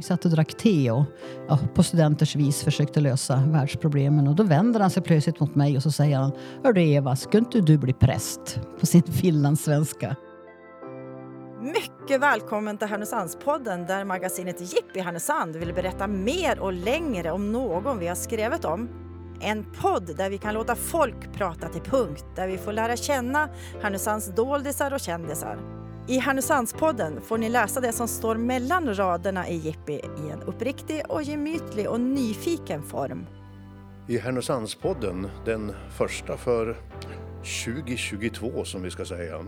[0.00, 1.04] Vi satt och drack te och
[1.48, 4.28] ja, på studenters vis försökte lösa världsproblemen.
[4.28, 6.32] Och då vänder han sig plötsligt mot mig och så säger han
[6.64, 8.60] Hörru Eva, ska inte du bli präst?
[8.80, 10.16] På sin finlandssvenska.
[11.60, 17.98] Mycket välkommen till Härnösandspodden där magasinet Jippi Härnösand vill berätta mer och längre om någon
[17.98, 18.88] vi har skrivit om.
[19.40, 23.48] En podd där vi kan låta folk prata till punkt, där vi får lära känna
[23.82, 25.79] Härnösands doldisar och kändisar.
[26.10, 31.02] I Härnösandspodden får ni läsa det som står mellan raderna i Jippi i en uppriktig
[31.08, 33.26] och gemytlig och nyfiken form.
[34.08, 36.76] I Härnösandspodden, den första för
[37.64, 39.44] 2022 som vi ska säga,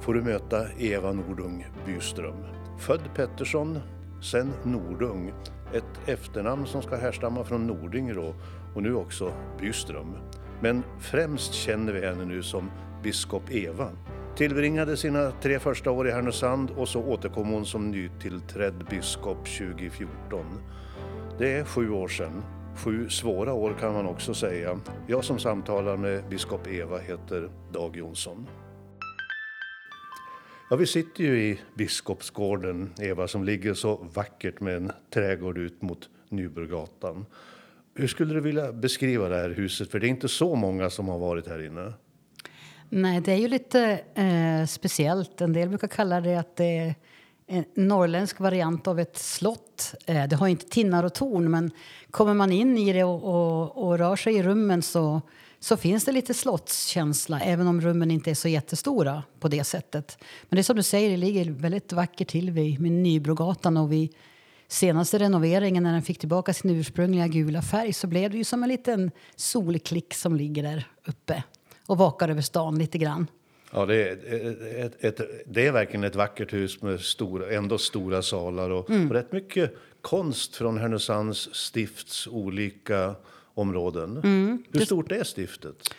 [0.00, 2.44] får du möta Eva Nordung Byström.
[2.78, 3.78] Född Pettersson,
[4.22, 5.32] sen Nordung.
[5.72, 8.34] Ett efternamn som ska härstamma från Nording då,
[8.74, 10.16] och nu också Byström.
[10.60, 12.70] Men främst känner vi henne nu som
[13.02, 13.90] biskop Eva.
[14.36, 20.46] Tillbringade sina tre första år i Härnösand och så återkom hon som nytillträdd biskop 2014.
[21.38, 22.42] Det är sju år sedan.
[22.76, 24.80] Sju svåra år kan man också säga.
[25.06, 28.46] Jag som samtalar med biskop Eva heter Dag Jonsson.
[30.70, 35.82] Ja, vi sitter ju i Biskopsgården, Eva, som ligger så vackert med en trädgård ut
[35.82, 37.26] mot Nybrogatan.
[37.94, 39.90] Hur skulle du vilja beskriva det här huset?
[39.90, 41.92] För det är inte så många som har varit här inne.
[42.96, 45.40] Nej, det är ju lite eh, speciellt.
[45.40, 46.94] En del brukar kalla det att det är
[47.46, 49.94] en norrländsk variant av ett slott.
[50.06, 51.70] Eh, det har inte tinnar och torn, men
[52.10, 55.20] kommer man in i det och, och, och, rör sig i rummen så,
[55.60, 60.18] så finns det lite slottskänsla, även om rummen inte är så jättestora på det sättet.
[60.48, 63.92] Men det är som du säger, det ligger väldigt vackert till vid, vid Nybrogatan och
[63.92, 64.14] vid
[64.68, 68.62] senaste renoveringen när den fick tillbaka sin ursprungliga gula färg så blev det ju som
[68.62, 71.42] en liten solklick som ligger där uppe
[71.86, 73.26] och vakar över stan lite grann.
[73.72, 78.22] Ja, det är, ett, ett, det är verkligen ett vackert hus med stora, ändå stora
[78.22, 79.08] salar och, mm.
[79.08, 83.14] och rätt mycket konst från Härnösands stifts olika
[83.54, 84.16] områden.
[84.16, 84.64] Mm.
[84.72, 85.94] Hur stort är stiftet?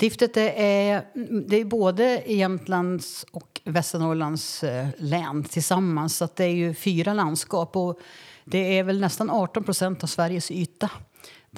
[0.00, 1.02] Stiftet är,
[1.48, 6.16] det är både Jämtlands och Västernorrlands eh, län tillsammans.
[6.16, 8.00] Så det är ju fyra landskap och
[8.44, 10.90] det är väl nästan 18 procent av Sveriges yta.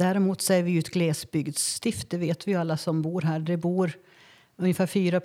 [0.01, 3.39] Däremot så är vi ju ett glesbygdsstift, det vet vi alla som bor här.
[3.39, 3.93] Det bor
[4.57, 5.21] ungefär 4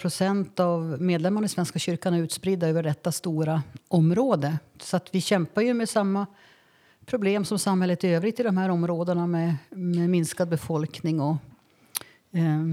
[0.58, 4.60] av medlemmarna i Svenska kyrkan är utspridda över detta stora område.
[4.80, 6.26] Så att vi kämpar ju med samma
[7.06, 11.38] problem som samhället i övrigt i de här områdena med, med minskad befolkning och
[12.32, 12.64] eh,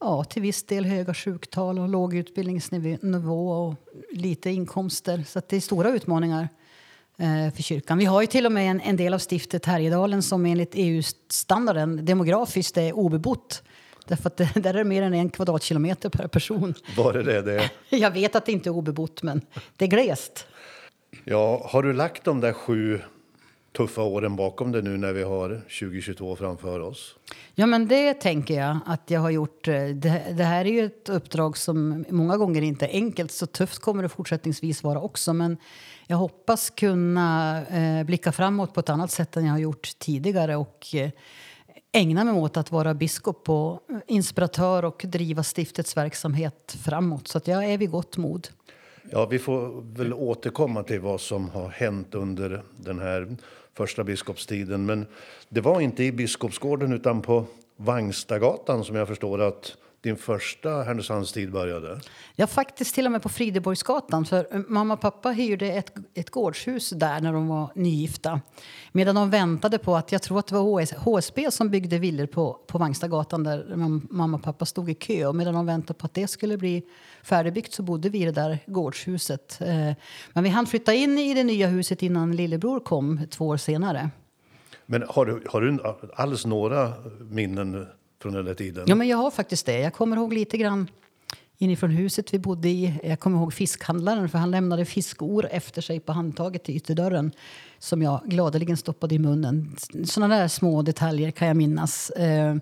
[0.00, 3.74] ja, till viss del höga sjuktal och låg utbildningsnivå och
[4.10, 5.24] lite inkomster.
[5.26, 6.48] Så det är stora utmaningar
[7.54, 7.98] för kyrkan.
[7.98, 12.04] Vi har ju till och med en, en del av stiftet Härjedalen som enligt EU-standarden
[12.04, 13.62] demografiskt är obebott.
[14.06, 16.74] Därför att det, där är det mer än en kvadratkilometer per person.
[16.96, 17.42] Var det det?
[17.42, 17.70] det?
[17.96, 19.40] Jag vet att det inte är obebott, men
[19.76, 20.46] det är glest.
[21.24, 23.00] Ja, har du lagt de där sju
[23.72, 27.16] tuffa åren bakom dig nu när vi har 2022 framför oss?
[27.54, 29.68] Ja, men det tänker jag att jag har gjort.
[29.68, 33.32] Eh, det, det, här är ju ett uppdrag som många gånger inte är enkelt.
[33.32, 35.32] Så tufft kommer det fortsättningsvis vara också.
[35.32, 35.56] Men
[36.06, 40.56] jag hoppas kunna eh, blicka framåt på ett annat sätt än jag har gjort tidigare
[40.56, 41.10] och eh,
[41.92, 47.28] ägna mig åt att vara biskop och inspiratör och driva stiftets verksamhet framåt.
[47.28, 48.48] Så att jag är vid gott mod.
[49.10, 53.36] Ja, vi får väl återkomma till vad som har hänt under den här
[53.80, 54.86] första biskopstiden.
[54.86, 55.06] Men
[55.48, 57.44] det var inte i Biskopsgården utan på
[57.76, 62.00] Vangstagatan som jag förstår att din första Härnösandstid började?
[62.36, 64.24] Ja, faktiskt till och med på Frideborgsgatan.
[64.24, 68.40] För eh, mamma och pappa hyrde ett, ett gårdshus där när de var nygifta.
[68.92, 72.26] Medan de väntade på att, jag tror att det var HS, HSB som byggde villor
[72.26, 73.76] på, på Vangstagatan där
[74.10, 75.26] mamma och pappa stod i kö.
[75.26, 76.82] Och medan de väntade på att det skulle bli
[77.22, 79.60] färdigbyggt så bodde vi i det där gårdshuset.
[79.60, 79.92] Eh,
[80.32, 84.10] men vi hann flytta in i det nya huset innan lillebror kom två år senare.
[84.86, 85.78] Men har du, har du
[86.14, 87.86] alls några minnen
[88.20, 88.84] från den där tiden?
[88.86, 89.78] Ja, men jag har faktiskt det.
[89.78, 90.90] Jag kommer ihåg lite grann
[91.58, 93.00] inifrån huset vi bodde i.
[93.02, 97.32] Jag kommer ihåg fiskhandlaren för han lämnade fiskor efter sig på handtaget till ytterdörren
[97.78, 99.76] som jag gladeligen stoppade i munnen.
[100.04, 102.10] Sådana där små detaljer kan jag minnas.
[102.10, 102.56] Eh,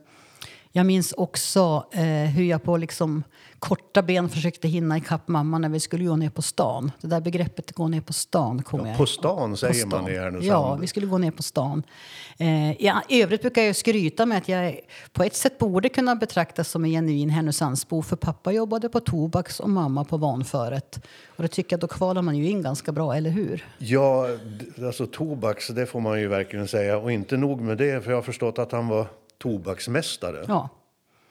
[0.72, 3.22] jag minns också eh, hur jag på liksom
[3.58, 6.93] korta ben försökte hinna ikapp mamma när vi skulle gå ner på stan.
[7.00, 10.02] Det där begreppet gå ner på stan kommer ja, På stan säger på stan.
[10.02, 10.44] man i Härnösand.
[10.44, 11.82] Ja, vi skulle gå ner på stan.
[12.38, 14.81] Eh, ja, I övrigt brukar jag skryta med att jag
[15.12, 19.61] på ett sätt borde kunna betraktas som en genuin Härnösandsbo för pappa jobbade på Tobaks
[19.61, 21.04] och mamma på Vanföret.
[21.37, 23.64] Och det tycker jag, då kvalar man ju in ganska bra, eller hur?
[23.78, 24.26] Ja,
[24.87, 26.99] alltså Tobaks, det får man ju verkligen säga.
[26.99, 29.06] Och inte nog med det, för jag har förstått att han var
[29.38, 30.44] tobaksmästare.
[30.49, 30.69] Ja.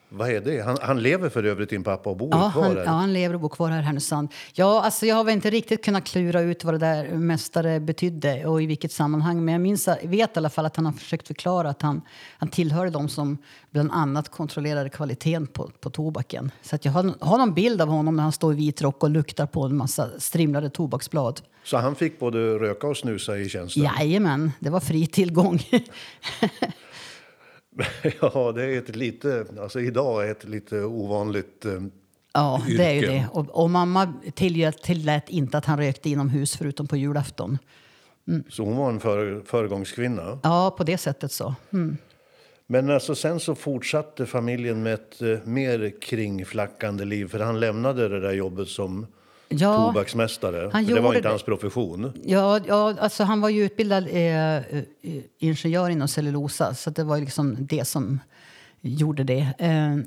[0.10, 0.62] Vad är det?
[0.62, 2.84] Han, han lever för övrigt din pappa och bor Ja kvar han, här.
[2.84, 4.30] ja, han lever och bor kvar här i Härnösand.
[4.54, 8.46] Ja, alltså jag har väl inte riktigt kunnat klura ut vad det där mästare betydde
[8.46, 9.46] och i vilket sammanhang.
[9.46, 12.02] Men jag minns, vet i alla fall att han har försökt förklara att han,
[12.38, 13.38] han tillhörde de som
[13.72, 16.52] bland annat kontrollerade kvaliteten på, på tobaken.
[16.62, 19.04] Så att jag har, har någon bild av honom när han står i vit rock
[19.04, 21.42] och luktar på en massa strimlade tobaksblad.
[21.64, 23.84] Så han fick både röka och snusa i tjänsten?
[23.84, 25.60] Jajamän, det var fri tillgång.
[28.22, 31.82] ja, det är ett lite, alltså idag är ett lite ovanligt eh,
[32.34, 33.12] Ja, det är ju yrke.
[33.12, 33.28] det.
[33.32, 37.58] Och, och mamma tillät, tillät inte att han rökte inomhus förutom på julafton.
[38.50, 40.40] Så hon var en för, föregångskvinna.
[40.44, 41.56] Ja, på det sättet så.
[41.74, 41.98] Mm.
[42.68, 47.28] Men alltså sen så fortsatte familjen med ett eh, mer kringflackande liv.
[47.28, 49.08] För han lämnade det där jobbet som
[49.50, 50.70] Ja, tobaksmästare.
[50.74, 51.30] han det var inte det.
[51.30, 52.14] hans profession.
[52.24, 54.84] ja, ja alltså han var ju utbildad eh, eh,
[55.40, 58.20] ingenjör inom cellulosa så det var liksom det som
[58.82, 59.54] gjorde det.
[59.58, 59.98] Eh,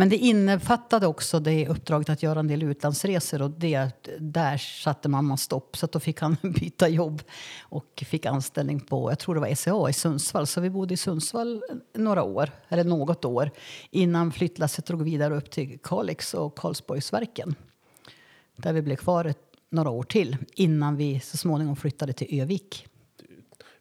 [0.00, 5.08] men det innefattade också det uppdraget att göra en del utlandsresor och det, där satte
[5.08, 5.76] mamma stopp.
[5.76, 7.22] Så att då fick han byta jobb
[7.62, 10.46] och fick anställning på, jag tror det var SCA i Sundsvall.
[10.46, 11.62] Så vi bodde i Sundsvall
[11.94, 13.50] några år, eller något år,
[13.90, 17.54] innan flyttlasset drog vidare upp till Kalix och Karlsborgsverken.
[18.62, 19.38] Där vi blev kvar ett,
[19.70, 22.86] några år till innan vi så småningom flyttade till Övik.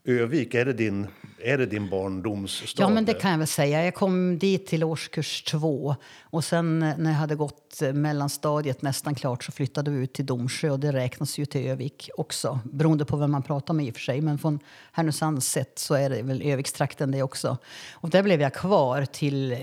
[0.05, 1.07] Övik, är det din,
[1.39, 2.83] är det din barndomsstad?
[2.83, 3.85] Ja, men det kan jag väl säga.
[3.85, 9.43] Jag kom dit till årskurs två och sen när jag hade gått mellanstadiet nästan klart
[9.43, 12.59] så flyttade vi ut till Domsjö och det räknas ju till Övik också.
[12.63, 14.21] Beroende på vem man pratar med i och för sig.
[14.21, 14.59] Men från
[14.91, 17.57] Härnösands sett så är det väl Övikstrakten det också.
[17.91, 19.57] Och där blev jag kvar till, eh,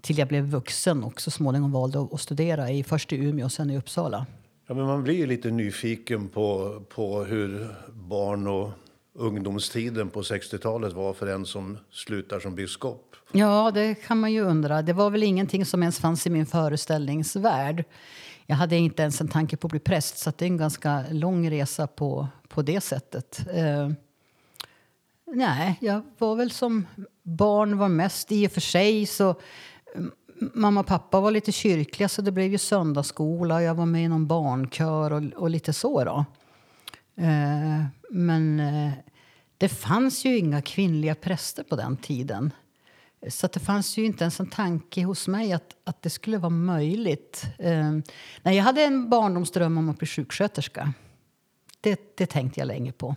[0.00, 3.52] till jag blev vuxen och så småningom valde att, studera i först i Umeå och
[3.52, 4.26] sen i Uppsala.
[4.66, 8.70] Ja, men man blir ju lite nyfiken på, på hur barn och
[9.14, 13.16] ungdomstiden på 60-talet var för en som slutar som biskop.
[13.32, 14.82] Ja, det kan man ju undra.
[14.82, 17.84] Det var väl ingenting som ens fanns i min föreställningsvärld.
[18.46, 20.56] Jag hade inte ens en tanke på att bli präst, så att det är en
[20.56, 23.46] ganska lång resa på, på det sättet.
[23.54, 23.90] Eh,
[25.26, 26.86] nej, jag var väl som
[27.24, 28.32] barn var mest.
[28.32, 29.34] I och för sig så...
[30.54, 33.62] Mamma och pappa var lite kyrkliga, så det blev ju söndagsskola.
[33.62, 36.04] Jag var med i någon barnkör och, och lite så.
[36.04, 36.24] då.
[37.16, 38.92] Eh, men eh,
[39.58, 42.50] det fanns ju inga kvinnliga präster på den tiden.
[43.28, 46.38] Så att det fanns ju inte ens en tanke hos mig att, att det skulle
[46.38, 47.46] vara möjligt.
[47.58, 47.92] Eh,
[48.42, 50.92] nej, jag hade en barndomsdröm om att bli sjuksköterska.
[51.80, 53.16] Det, det tänkte jag länge på.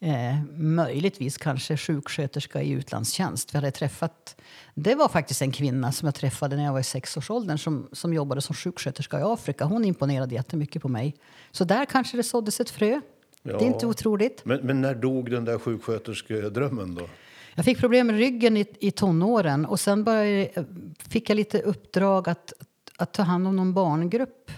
[0.00, 3.54] Eh, möjligtvis kanske sjuksköterska i utlandstjänst.
[3.54, 4.40] Vi hade träffat,
[4.74, 8.14] det var faktiskt en kvinna som jag träffade när jag var i sexårsåldern som, som
[8.14, 9.64] jobbade som sjuksköterska i Afrika.
[9.64, 11.16] Hon imponerade jättemycket på mig.
[11.50, 13.00] Så där kanske det såddes ett frö.
[13.42, 14.44] Det är inte otroligt.
[14.44, 17.08] Men, men när dog den där sjuksköterskedrömmen då?
[17.54, 20.64] Jag fick problem med ryggen i, i tonåren och sen började,
[21.08, 22.52] fick jag lite uppdrag att,
[22.96, 24.50] att ta hand om någon barngrupp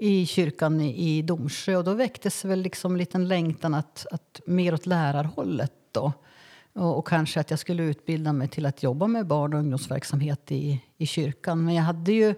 [0.00, 4.40] i kyrkan i, i Domsjö och då väcktes väl liksom en liten längtan att, att
[4.46, 6.12] mer åt lärarhållet då.
[6.72, 10.52] Och, och kanske att jag skulle utbilda mig till att jobba med barn och ungdomsverksamhet
[10.52, 11.64] i, i kyrkan.
[11.64, 12.34] Men jag hade ju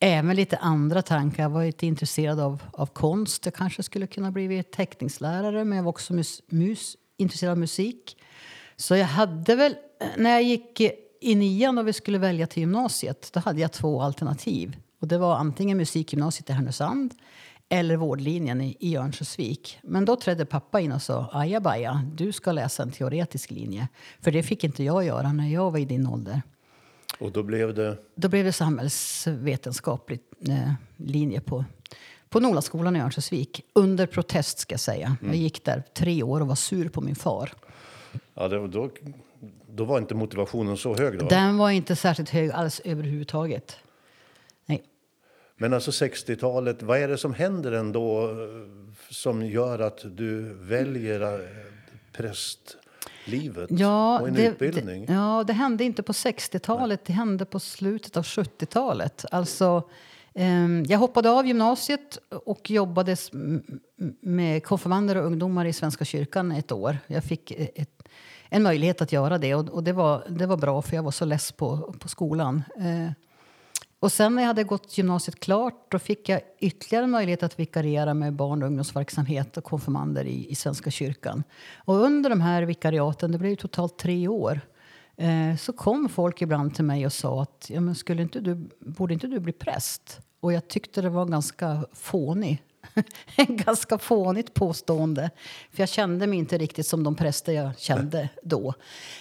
[0.00, 1.42] även lite andra tankar.
[1.42, 3.44] Jag var lite intresserad av, av konst.
[3.44, 8.16] Jag kanske skulle kunna bli teckningslärare men jag var också mus, mus, intresserad av musik.
[8.76, 9.74] Så jag hade väl,
[10.16, 10.80] när jag gick
[11.20, 14.76] i nian och vi skulle välja till gymnasiet, då hade jag två alternativ.
[14.98, 17.14] Och det var antingen musikgymnasiet i Härnösand
[17.68, 19.78] eller vårdlinjen i, i Örnsköldsvik.
[19.82, 23.88] Men då trädde pappa in och sa, ajabaja, du ska läsa en teoretisk linje.
[24.20, 26.42] För det fick inte jag göra när jag var i din ålder.
[27.18, 27.98] Och då blev det...
[28.14, 31.64] Då blev det samhällsvetenskaplig eh, linje på,
[32.28, 33.62] på Nolaskolan i Örnsköldsvik.
[33.72, 35.16] Under protest ska jag säga.
[35.22, 37.52] Jag gick där tre år och var sur på min far.
[38.34, 38.90] Ja, det, då,
[39.68, 41.28] då var inte motivationen så hög då?
[41.28, 43.76] Den var inte särskilt hög alls överhuvudtaget.
[45.60, 48.36] Men alltså 60-talet, vad är det som händer ändå eh,
[49.10, 51.46] som gör att du väljer eh,
[52.12, 55.06] prästlivet Ja, och en det, utbildning?
[55.06, 59.24] Det, ja, det hände inte på 60-talet, det hände på slutet av 70-talet.
[59.30, 59.82] Alltså,
[60.34, 63.16] ehm, jag hoppade av gymnasiet och jobbade
[64.20, 66.98] med konfirmander och ungdomar i Svenska kyrkan ett år.
[67.06, 68.08] Jag fick eh, ett,
[68.48, 71.10] en möjlighet att göra det och, och det, var, det var bra för jag var
[71.10, 72.62] så less på, på skolan.
[74.00, 77.58] Och sen när jag hade gått gymnasiet klart då fick jag ytterligare en möjlighet att
[77.58, 81.42] vikariera med barn och ungdomsverksamhet och konfirmander i, i Svenska kyrkan.
[81.76, 84.60] Och under de här vikariaten, det blev ju totalt tre år,
[85.16, 88.68] eh, så kom folk ibland till mig och sa att ja, men skulle inte du,
[88.80, 90.20] borde inte du bli präst?
[90.40, 92.62] Och jag tyckte det var ganska fånig.
[93.36, 95.30] En ganska fånigt påstående.
[95.70, 98.74] För jag kände mig inte riktigt som de präster jag kände då.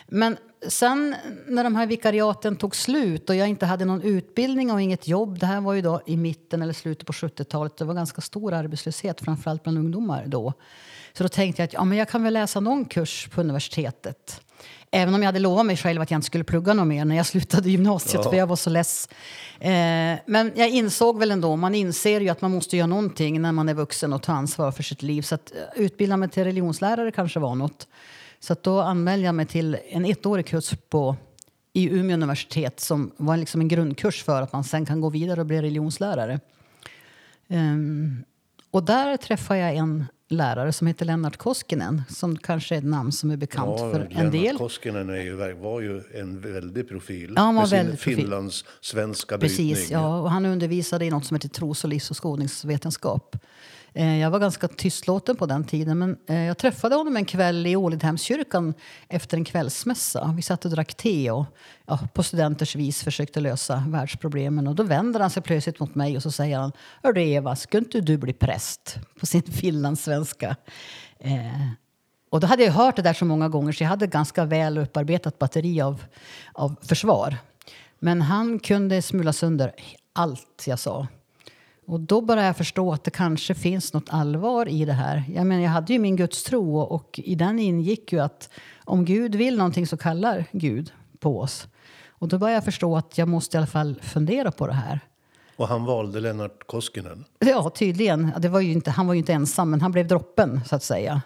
[0.07, 1.15] Men sen
[1.47, 5.39] när de här vikariaten tog slut och jag inte hade någon utbildning och inget jobb.
[5.39, 7.77] Det här var ju då i mitten eller slutet på 70-talet.
[7.77, 10.53] Det var ganska stor arbetslöshet, framförallt bland ungdomar då.
[11.13, 14.41] Så då tänkte jag att ja, men jag kan väl läsa någon kurs på universitetet.
[14.91, 17.15] Även om jag hade lovat mig själv att jag inte skulle plugga något mer när
[17.15, 18.29] jag slutade gymnasiet Ja.
[18.29, 19.09] för jag var så less.
[19.59, 19.69] Eh,
[20.25, 23.69] men jag insåg väl ändå, man inser ju att man måste göra någonting när man
[23.69, 25.21] är vuxen och ta ansvar för sitt liv.
[25.21, 27.87] Så att eh, utbilda mig till religionslärare kanske var något.
[28.39, 31.15] Så då anmälde jag mig till en ettårig kurs på,
[31.73, 35.39] i Umeå universitet som var liksom en grundkurs för att man sen kan gå vidare
[35.39, 36.39] och bli religionslärare.
[37.47, 38.23] Ehm,
[38.71, 43.11] och där träffade jag en lärare som heter Lennart Koskinen som kanske är ett namn
[43.11, 44.57] som är bekant för en Lennart del.
[44.57, 48.15] Koskinen är ju, var ju en väldig profil Ja, han var med sin väldigt profil.
[48.15, 49.73] Finlands svenska brytning.
[49.73, 50.19] Precis, ja.
[50.19, 53.35] Och han undervisade i något som heter tros och livsåskådningsvetenskap.
[53.35, 53.39] Eh,
[53.97, 57.67] Eh, jag var ganska tystlåten på den tiden men eh, jag träffade honom en kväll
[57.67, 58.73] i Ålidhemskyrkan
[59.07, 60.33] efter en kvällsmässa.
[60.35, 61.45] Vi satt och drack te och
[61.85, 64.67] ja, på studenters vis försökte lösa världsproblemen.
[64.67, 66.71] Och då vänder han sig plötsligt mot mig och så säger han
[67.03, 68.97] Hörru Eva, ska inte du bli präst?
[69.19, 70.55] På sin finlandssvenska.
[71.19, 71.69] Eh,
[72.29, 74.77] och då hade jag hört det där så många gånger så jag hade ganska väl
[74.77, 76.03] upparbetat batteri av,
[76.53, 77.37] av försvar.
[77.99, 79.71] Men han kunde smula sönder
[80.13, 81.07] allt jag sa.
[81.87, 85.23] Och då började jag förstå att det kanske finns något allvar i det här.
[85.33, 88.49] Jag, menar, jag hade ju min gudstro och, i den ingick ju att
[88.83, 91.67] om Gud vill någonting så kallar Gud på oss.
[92.09, 94.99] Och då började jag förstå att jag måste i alla fall fundera på det här.
[95.55, 97.25] Och han valde Lennart Koskinen.
[97.39, 98.31] Ja, tydligen.
[98.39, 100.83] Det var ju inte, han var ju inte ensam, men han blev droppen så att
[100.83, 101.21] säga.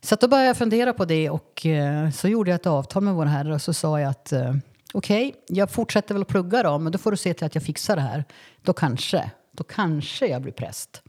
[0.00, 3.02] Så att då började jag fundera på det och eh, så gjorde jag ett avtal
[3.02, 4.54] med vår herre och så sa jag att eh,
[4.94, 7.64] okej, jag fortsätter väl att plugga då, men då får du se till att jag
[7.64, 8.24] fixar det här.
[8.62, 11.02] Då kanske, då kanske jag blir präst.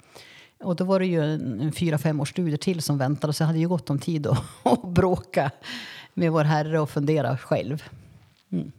[0.60, 3.44] Och då var det ju en, en fyra, fem års studier till som väntade så
[3.44, 5.51] jag hade ju gott om tid att, att bråka
[6.13, 7.84] med vår herre och fundera själv.
[8.51, 8.72] Mm.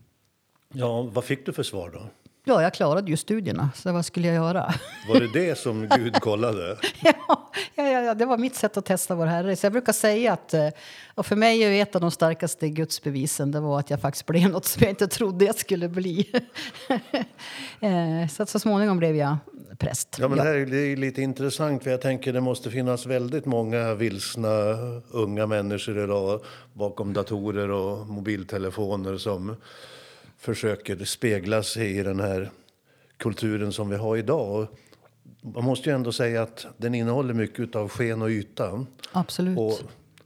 [0.73, 2.03] Ja, vad fick du för svar då?
[2.49, 4.75] Ja, jag klarade ju studierna, så vad skulle jag göra?
[5.09, 6.77] Var det det som Gud kollade?
[7.03, 9.57] Ja, ja, ja, det var mitt sätt att testa vår Herre.
[9.57, 10.69] Så jag brukar säga att eh,
[11.15, 14.51] och för mig är ett av de starkaste gudsbevisen det var att jag faktiskt blev
[14.51, 16.33] något som jag inte trodde jag skulle bli.
[17.81, 19.37] Eh, så att så småningom blev jag
[19.79, 20.17] präst.
[20.21, 23.95] Ja, men det här är lite intressant för jag tänker det måste finnas väldigt många
[23.95, 24.49] vilsna
[25.11, 26.41] unga människor idag
[26.73, 29.57] bakom datorer och mobiltelefoner som
[30.39, 32.51] försöker spegla sig i den här
[33.17, 34.67] kulturen som vi har idag.
[35.43, 39.59] Man måste ju ändå säga att den innehåller mycket av sken och yta Absolut.
[39.59, 39.79] och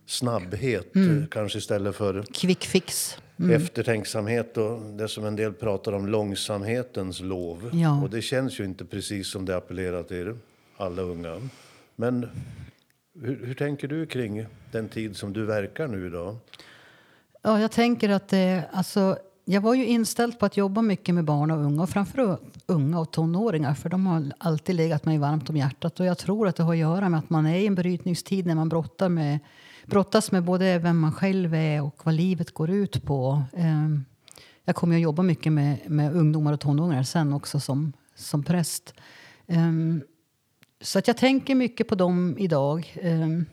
[0.06, 0.92] snabbhet
[1.30, 3.18] kanske istället för Quick fix.
[3.52, 7.70] eftertänksamhet och det som en del pratar om långsamhetens lov.
[7.72, 8.02] Ja.
[8.02, 10.34] Och det känns ju inte precis som det appellerar till
[10.76, 11.48] alla unga.
[11.96, 12.28] Men
[13.22, 16.36] hur, hur tänker du kring den tid som du verkar nu idag?
[17.42, 21.24] Ja, jag tänker att det, alltså, jag var ju inställd på att jobba mycket med
[21.24, 25.50] barn och unga och framförallt unga och tonåringar för de har alltid legat mig varmt
[25.50, 27.66] om hjärtat och jag tror att det har att göra med att man är i
[27.66, 29.38] en brytningstid när man brottar med,
[29.86, 33.42] brottas med både vem man själv är och vad livet går ut på.
[33.56, 34.04] Ehm,
[34.64, 38.94] jag kommer att jobba mycket med, med ungdomar och tonåringar sen också som, som präst.
[39.46, 40.02] Ehm,
[40.80, 42.94] så att jag tänker mycket på dem idag.
[43.02, 43.46] Ehm,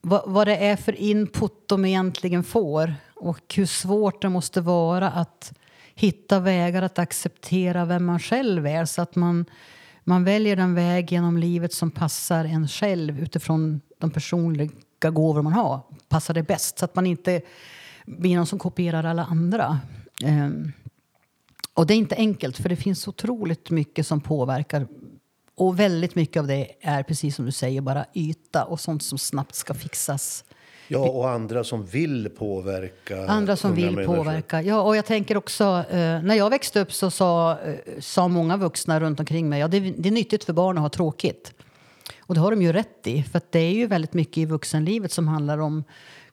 [0.00, 5.10] vad, vad det är för input de egentligen får och hur svårt det måste vara
[5.10, 5.52] att
[5.94, 9.44] hitta vägar att acceptera vem man själv är så att man,
[10.04, 15.52] man väljer den väg genom livet som passar en själv utifrån de personliga gåvor man
[15.52, 15.80] har.
[16.08, 17.40] Passar det bäst så att man inte
[18.06, 19.80] blir någon som kopierar alla andra.
[20.24, 20.72] Um,
[21.74, 24.86] och det är inte enkelt för det finns otroligt mycket som påverkar
[25.54, 29.18] och väldigt mycket av det är precis som du säger bara yta och sånt som
[29.18, 30.44] snabbt ska fixas.
[30.92, 34.16] Ja, och andra som vill påverka Andra som vill människor.
[34.16, 34.62] påverka.
[34.62, 38.56] Ja, och jag tänker också, eh, när jag växte upp så sa, eh, sa många
[38.56, 41.52] vuxna runt omkring mig, ja det, är- det är nyttigt för barn att ha tråkigt.
[42.20, 44.44] Och det har de ju rätt i, för att det är ju väldigt mycket i
[44.44, 45.84] vuxenlivet som handlar om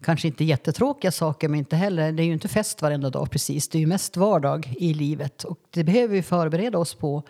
[0.01, 3.67] kanske inte jättetråkiga saker, men inte heller, det är ju inte fest varenda dag precis,
[3.69, 7.23] det är ju mest vardag i livet och det behöver vi förbereda oss på.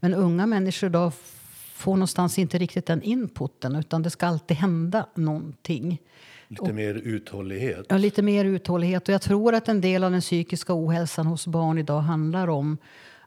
[0.00, 1.12] Men unga människor idag
[1.74, 5.98] får någonstans inte riktigt den inputen, utan det ska alltid hända någonting.
[6.60, 7.86] Lite mer uthållighet.
[7.88, 9.08] Ja, lite mer uthållighet.
[9.08, 12.78] Och jag tror att en del av den psykiska ohälsan hos barn idag handlar om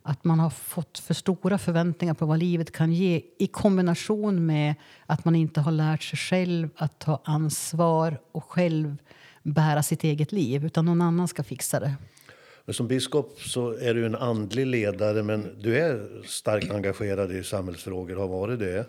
[0.01, 4.75] att man har fått för stora förväntningar på vad livet kan ge i kombination med
[5.05, 8.97] att man inte har lärt sig själv att ta ansvar och själv
[9.43, 11.95] bära sitt eget liv, utan någon annan ska fixa det.
[12.65, 17.43] Men som biskop så är du en andlig ledare men du är starkt engagerad i
[17.43, 18.85] samhällsfrågor, har varit det.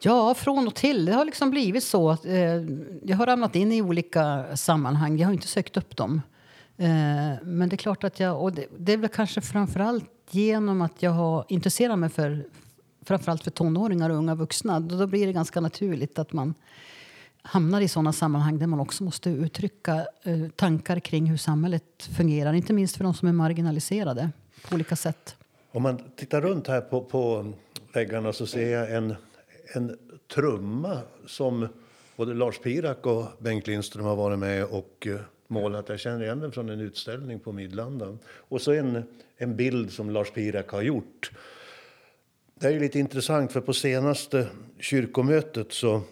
[0.00, 1.04] Ja, från och till.
[1.04, 2.10] Det har liksom blivit så.
[2.10, 2.34] Att, eh,
[3.02, 5.18] jag har ramlat in i olika sammanhang.
[5.18, 6.22] Jag har inte sökt upp dem.
[6.76, 6.86] Eh,
[7.42, 11.02] men det är klart att jag, och det, det är väl kanske framförallt genom att
[11.02, 12.44] jag har intresserat mig för
[13.04, 14.80] framförallt för tonåringar och unga vuxna.
[14.80, 16.54] Då, då blir det ganska naturligt att man
[17.46, 22.52] hamnar i sådana sammanhang där man också måste uttrycka eh, tankar kring hur samhället fungerar.
[22.52, 24.30] Inte minst för de som är marginaliserade
[24.68, 25.36] på olika sätt.
[25.72, 27.52] Om man tittar runt här på, på
[27.92, 29.14] väggarna så ser jag en,
[29.74, 29.98] en
[30.34, 31.68] trumma som
[32.16, 35.88] både Lars Pirak och Bengt Lindström har varit med och eh, målat.
[35.88, 38.18] Jag känner igen den från en utställning på Midlanda.
[38.28, 39.02] Och så en,
[39.36, 41.30] en bild som Lars Pirak har gjort.
[42.54, 44.48] Det är lite intressant för på senaste
[44.80, 46.02] kyrkomötet så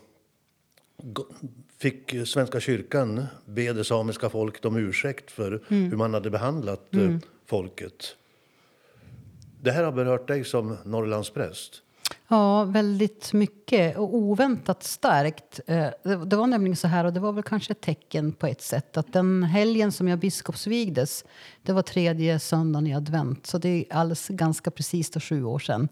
[1.79, 5.91] fick Svenska kyrkan be det samiska folket om ursäkt för mm.
[5.91, 7.21] hur man hade behandlat eh, mm.
[7.47, 8.17] folket.
[9.61, 11.83] Det här har berört dig som Norrlandspräst.
[12.29, 15.61] Ja, väldigt mycket och oväntat starkt.
[15.67, 18.63] Eh, det var nämligen så här, och det var väl kanske ett tecken på ett
[18.63, 21.25] sätt, att den helgen som jag biskopsvigdes,
[21.63, 25.59] det var tredje söndagen i advent, så det är alls ganska precis då sju år
[25.59, 25.89] sedan.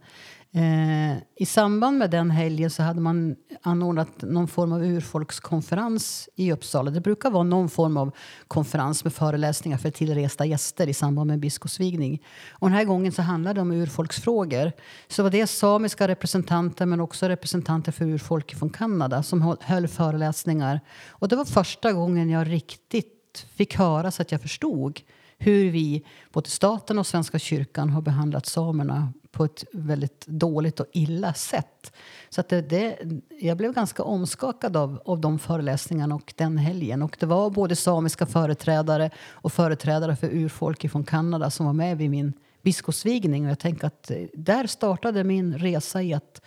[0.54, 6.52] Eh, I samband med den helgen så hade man anordnat någon form av urfolkskonferens i
[6.52, 6.90] Uppsala.
[6.90, 8.14] Det brukar vara någon form av
[8.48, 12.22] konferens med föreläsningar för tillresta gäster i samband med biskopsvigning.
[12.50, 14.72] Och den här gången så handlade det om urfolksfrågor.
[15.08, 20.80] Så var det samiska representanter men också representanter för urfolk från Kanada som höll föreläsningar.
[21.08, 25.00] Och det var första gången jag riktigt fick höra så att jag förstod
[25.38, 30.86] hur vi, både staten och Svenska kyrkan, har behandlat samerna på ett väldigt dåligt och
[30.92, 31.92] illa sätt.
[32.28, 32.98] Så att det, det,
[33.40, 37.02] jag blev ganska omskakad av, av de föreläsningarna och den helgen.
[37.02, 41.98] Och det var både samiska företrädare och företrädare för urfolk från Kanada som var med
[41.98, 43.44] vid min biskopsvigning.
[43.44, 46.42] Och jag tänker att där startade min resa i att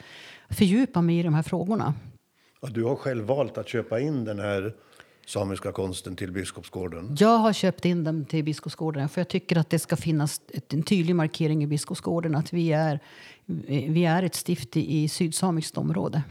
[0.49, 1.93] fördjupa mig i de här frågorna.
[2.61, 4.75] Ja, du har själv valt att köpa in den här
[5.25, 7.15] samiska konsten till Biskopsgården?
[7.19, 10.83] Jag har köpt in den till Biskopsgården för jag tycker att det ska finnas en
[10.83, 12.99] tydlig markering i Biskopsgården att vi är,
[13.89, 16.23] vi är ett stift i, i sydsamiskt område.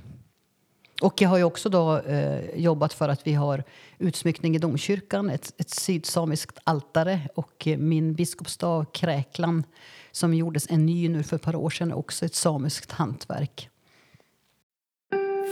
[1.03, 3.65] Och jag har ju också då, eh, jobbat för att vi har
[3.99, 9.65] utsmyckning i domkyrkan, ett, ett sydsamiskt altare och min biskopsstav Kräklan
[10.13, 13.71] som gjordes en ny nu för ett par år sedan, också ett samiskt hantverk.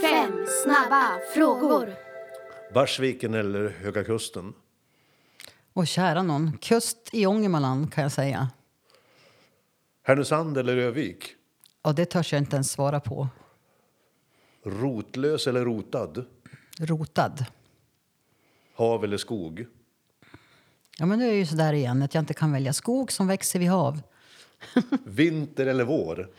[0.01, 2.12] Fem snabba frågor.
[2.73, 4.53] Barsviken eller Höga Kusten?
[5.73, 8.49] Och kära någon, kust i Ångermanland kan jag säga.
[10.03, 11.25] Härnösand eller Övik?
[11.81, 13.27] Och det törs jag inte ens svara på.
[14.63, 16.25] Rotlös eller rotad?
[16.79, 17.45] Rotad.
[18.75, 19.65] Hav eller skog?
[20.97, 23.11] Ja, men nu är det ju så där igen att jag inte kan välja skog
[23.11, 24.01] som växer vid hav.
[25.05, 26.29] Vinter eller vår?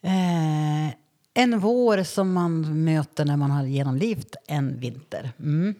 [0.00, 0.94] Eh,
[1.38, 5.30] en vår som man möter när man har genomlevt en vinter.
[5.40, 5.74] Mm.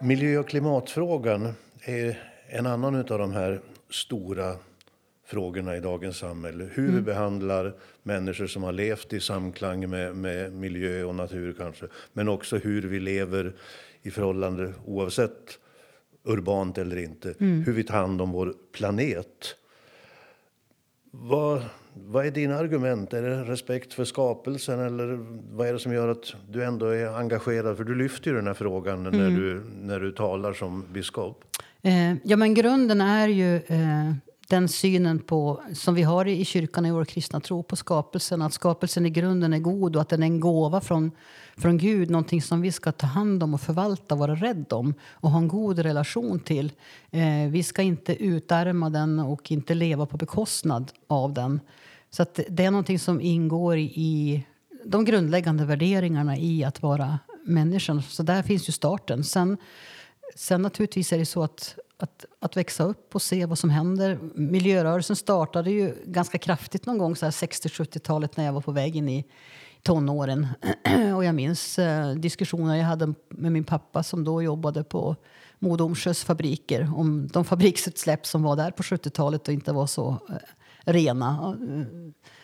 [0.00, 4.56] Miljö och klimatfrågan är en annan av de här stora
[5.26, 6.68] frågorna i dagens samhälle.
[6.72, 6.96] Hur mm.
[6.96, 11.86] vi behandlar människor som har levt i samklang med, med miljö och natur kanske.
[12.12, 13.52] Men också hur vi lever
[14.02, 15.58] i förhållande oavsett
[16.24, 17.34] urbant eller inte.
[17.40, 17.62] Mm.
[17.62, 19.56] Hur vi tar hand om vår planet.
[21.10, 21.62] Vad,
[21.94, 23.12] vad är dina argument?
[23.12, 25.18] Är det respekt för skapelsen eller
[25.56, 27.76] vad är det som gör att du ändå är engagerad?
[27.76, 29.18] För du lyfter ju den här frågan mm.
[29.20, 31.44] när, du, när du talar som biskop.
[31.82, 34.12] Eh, ja, men grunden är ju eh,
[34.50, 38.42] den synen på, som vi har i kyrkan i vår kristna tro på skapelsen.
[38.42, 41.10] Att skapelsen i grunden är god och att den är en gåva från,
[41.56, 42.10] från Gud.
[42.10, 45.48] Någonting som vi ska ta hand om och förvalta, vara rädd om och ha en
[45.48, 46.72] god relation till.
[47.10, 51.60] Eh, vi ska inte utarma den och inte leva på bekostnad av den.
[52.10, 54.44] Så att det är någonting som ingår i
[54.84, 58.02] de grundläggande värderingarna i att vara människan.
[58.02, 59.24] Så där finns ju starten.
[59.24, 59.56] Sen,
[60.34, 64.18] sen naturligtvis är det så att att, att växa upp och se vad som händer.
[64.34, 69.24] Miljörörelsen startade ju ganska kraftigt någon gång 60-70-talet när jag var på väg in i
[69.82, 70.46] tonåren.
[71.16, 75.16] och jag minns eh, diskussioner jag hade med min pappa som då jobbade på
[75.58, 80.18] Mo Domsjös fabriker om de fabriksutsläpp som var där på 70-talet och inte var så
[80.28, 81.56] eh, rena.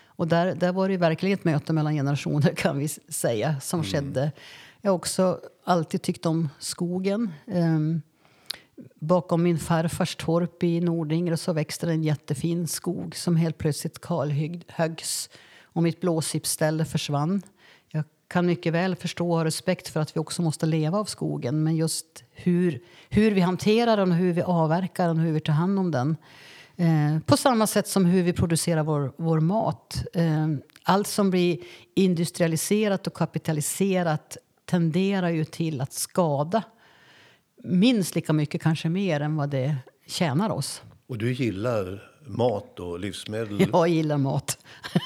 [0.07, 3.93] Och där, där var det verkligen ett möte mellan generationer kan vi säga som mm.
[3.93, 4.33] skedde.
[4.81, 7.33] Jag har också alltid tyckt om skogen.
[7.47, 8.03] Um,
[9.01, 15.31] bakom min farfars torp i Nordingre så växte en jättefin skog som helt plötsligt kalhöggs
[15.63, 17.43] och mitt blåsippställe försvann.
[17.89, 21.05] Jag kan mycket väl förstå och ha respekt för att vi också måste leva av
[21.05, 25.53] skogen men just hur, hur vi hanterar den, hur vi avverkar den, hur vi tar
[25.53, 26.17] hand om den.
[26.77, 30.05] Eh, på samma sätt som hur vi producerar vår, vår mat.
[30.15, 30.49] Eh,
[30.83, 31.59] allt som blir
[31.95, 36.63] industrialiserat och kapitaliserat tenderar ju till att skada
[37.67, 39.77] minst lika mycket, kanske mer, än vad det
[40.07, 40.83] tjänar oss.
[41.07, 43.69] Och du gillar mat och livsmedel?
[43.73, 44.59] Jag gillar mat.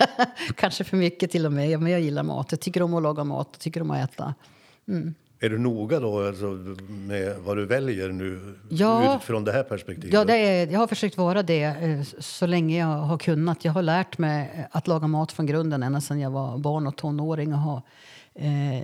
[0.56, 2.46] kanske för mycket till och med, men jag gillar mat.
[2.50, 4.34] Jag tycker om att laga mat, jag tycker om att äta.
[4.88, 5.14] Mm.
[5.42, 6.44] Är du noga då alltså,
[6.88, 9.16] med vad du väljer nu Ja.
[9.16, 10.12] utifrån det här perspektivet?
[10.14, 13.64] Ja, det är, jag har försökt vara det eh, så länge jag har kunnat.
[13.64, 16.96] Jag har lärt mig att laga mat från grunden ända sedan jag var barn och
[16.96, 17.82] tonåring och har
[18.34, 18.82] eh,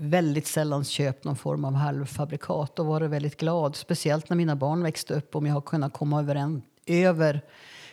[0.00, 4.82] väldigt sällan köpt någon form av halvfabrikat och varit väldigt glad, speciellt när mina barn
[4.82, 7.40] växte upp, om jag har kunnat komma överens, över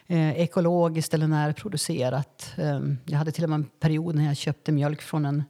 [0.07, 2.53] eh, ekologiskt eller närproducerat.
[2.57, 5.43] Eh, jag hade till och med en period när jag köpte mjölk från en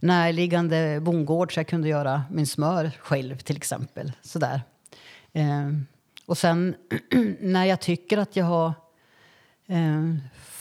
[0.00, 4.12] närliggande bondgård så jag kunde göra min smör själv till exempel.
[4.22, 4.62] Sådär.
[5.32, 5.70] Eh,
[6.26, 6.74] och sen
[7.40, 8.72] när jag tycker att jag har
[9.66, 10.14] eh,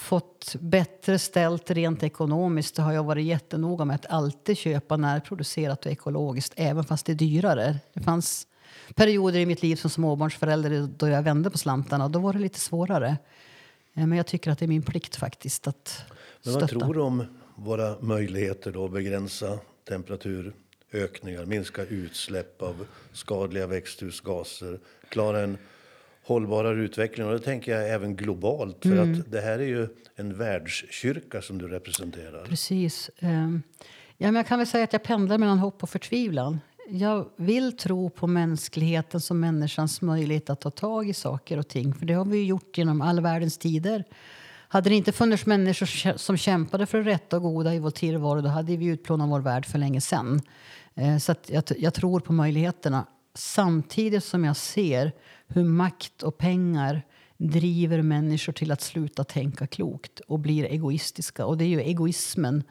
[0.09, 5.85] fått bättre ställt rent ekonomiskt så har jag varit jättenoga med att alltid köpa närproducerat
[5.85, 7.79] och ekologiskt även fast det är dyrare.
[7.93, 8.47] Det fanns
[8.95, 12.59] perioder i mitt liv som småbarnsförälder då jag vände på slantarna då var det lite
[12.59, 13.17] svårare.
[13.93, 16.05] Eh, men jag tycker att det är min plikt faktiskt att
[16.43, 16.79] Men vad stötta.
[16.79, 25.39] tror du om våra möjligheter då att begränsa temperaturökningar, minska utsläpp av skadliga växthusgaser, klara
[25.39, 25.57] en
[26.29, 27.27] hållbarare utveckling?
[27.27, 29.13] Och det tänker jag även globalt, för Mm.
[29.21, 32.45] att det här är ju en världskyrka som du representerar.
[32.45, 33.09] Precis.
[33.19, 33.61] Ehm,
[34.21, 36.59] Ja, men jag kan väl säga att jag pendlar mellan hopp och förtvivlan.
[36.89, 41.93] Jag vill tro på mänskligheten som människans möjlighet att ta tag i saker och ting.
[41.93, 44.03] För det har vi gjort genom all världens tider.
[44.67, 48.41] Hade det inte funnits människor som kämpade för det rätta och goda i vår tillvaro
[48.41, 50.41] då hade vi utplånat vår värld för länge sedan.
[50.95, 53.05] Eh, Så jag, jag tror på möjligheterna.
[53.33, 55.11] Samtidigt som jag ser
[55.49, 57.01] hur makt och pengar
[57.37, 61.45] driver människor till att sluta tänka klokt och blir egoistiska.
[61.45, 62.63] Och det är ju egoismen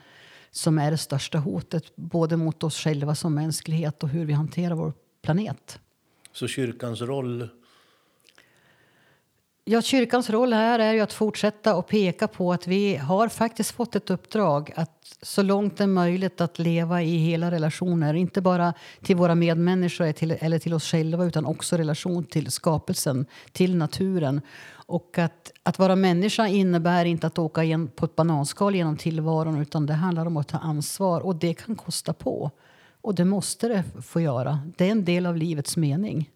[0.51, 4.75] som är det största hotet både mot oss själva som mänsklighet och hur vi hanterar
[4.75, 5.81] vår planet.
[6.33, 7.49] Så kyrkans roll,
[9.71, 13.71] Ja, kyrkans roll här är ju att fortsätta och peka på att vi har faktiskt
[13.71, 18.15] fått ett uppdrag att så långt det är möjligt att leva i hela relationer.
[18.15, 23.27] Inte bara till våra medmänniskor till, eller till oss själva utan också relation till skapelsen,
[23.53, 24.41] till naturen.
[24.71, 29.61] Och att, att vara människa innebär inte att åka igen på ett bananskal genom tillvaron
[29.61, 32.51] utan det handlar om att ta ansvar och det kan kosta på.
[33.01, 34.59] Och det måste det få göra.
[34.77, 36.31] Det är en del av livets mening.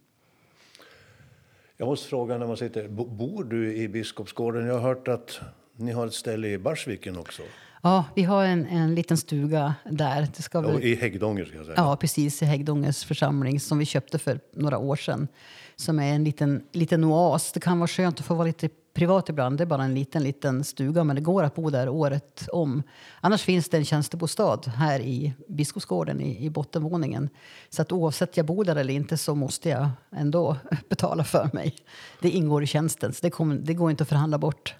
[1.77, 4.67] Jag måste fråga när man sitter, bo- bor du i Biskopsgården?
[4.67, 5.41] Jag har hört att
[5.77, 7.43] ni har ett ställe i Barsviken också.
[7.83, 10.29] Ja, vi har en, en liten stuga där.
[10.37, 11.75] Det ska väl, I Häggdånger ska jag säga.
[11.79, 15.29] ja, precis i Häggdångens församling som vi köpte för några år sedan.
[15.77, 17.53] Som är en liten, liten oas.
[17.53, 19.59] Det kan vara skönt att få vara lite privat ibland.
[19.59, 22.83] Det är bara en liten, liten stuga, men det går att bo där året om.
[23.21, 27.29] Annars finns det en tjänstebostad här i Biskopsgården i, i bottenvåningen.
[27.69, 30.57] Så att oavsett jag bor där eller inte så måste jag ändå
[30.89, 31.77] betala för mig.
[32.21, 34.75] Det ingår i tjänsten, så det, kommer, det går inte att förhandla bort.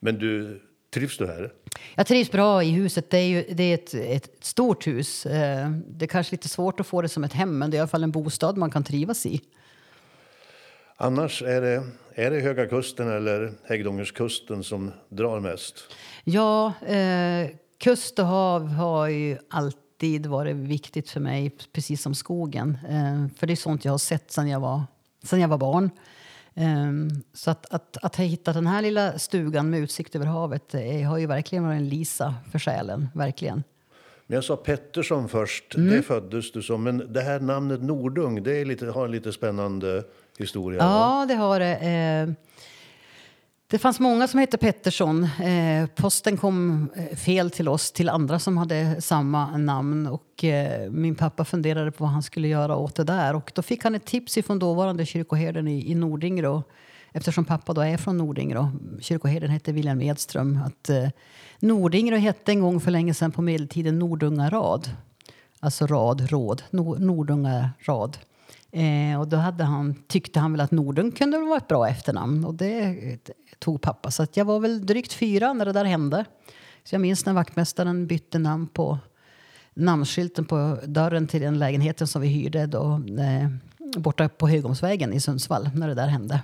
[0.00, 0.62] Men du,
[0.94, 1.52] trivs du här?
[1.94, 3.10] Jag trivs bra i huset.
[3.10, 5.26] Det är, ju, det är ett, ett stort hus.
[5.26, 7.78] Eh, Det är kanske lite svårt att få det som ett hem, men det är
[7.78, 9.40] i alla fall en bostad man kan trivas i.
[11.00, 11.82] Annars är det,
[12.14, 15.74] är det Höga Kusten eller Häggdångerskusten som drar mest?
[16.24, 22.78] Ja, eh, kust och hav har ju alltid varit viktigt för mig, precis som skogen.
[22.88, 24.82] Eh, för det är sånt jag har sett sedan jag var,
[25.22, 25.90] sedan jag var barn.
[26.54, 26.92] Eh,
[27.34, 31.02] så att, att, att ha hittat den här lilla stugan med utsikt över havet eh,
[31.08, 33.08] har ju verkligen varit en lisa för själen.
[33.14, 33.62] Verkligen.
[34.26, 35.96] Men jag sa Pettersson först, Mm.
[35.96, 36.82] det föddes du som.
[36.82, 40.04] Men det här namnet Nordung, det är lite, har en lite spännande
[40.40, 40.78] historia.
[40.82, 41.76] Ja, det har det.
[41.76, 42.28] Eh,
[43.70, 45.24] det fanns många som hette Pettersson.
[45.24, 50.06] Eh, posten kom eh, fel till oss, till andra som hade samma namn.
[50.06, 53.34] Och eh, min pappa funderade på vad han skulle göra åt det där.
[53.36, 56.62] Och då fick han ett tips från dåvarande kyrkoherden i, i Nordingrå.
[57.12, 58.70] Eftersom pappa då är från Nordingrå.
[59.00, 60.58] Kyrkoherden hette William Edström.
[60.66, 61.08] Att, eh,
[61.60, 64.90] Nordingrå hette en gång för länge sedan på medeltiden Nordungarad.
[65.60, 66.62] Alltså rad, råd.
[66.70, 68.18] Nor- Nordungarad.
[68.72, 72.44] Eh, och då hade han, tyckte han väl att Nordung kunde vara ett bra efternamn.
[72.44, 73.18] Och det eh,
[73.58, 74.10] tog pappa.
[74.10, 76.24] Så att jag var väl drygt fyra när det där hände.
[76.84, 78.98] Så jag minns när vaktmästaren bytte namn på
[79.74, 83.48] namnskylten på dörren till den lägenheten som vi hyrde då, eh,
[84.00, 86.40] borta på Högomsvägen i Sundsvall när det där hände.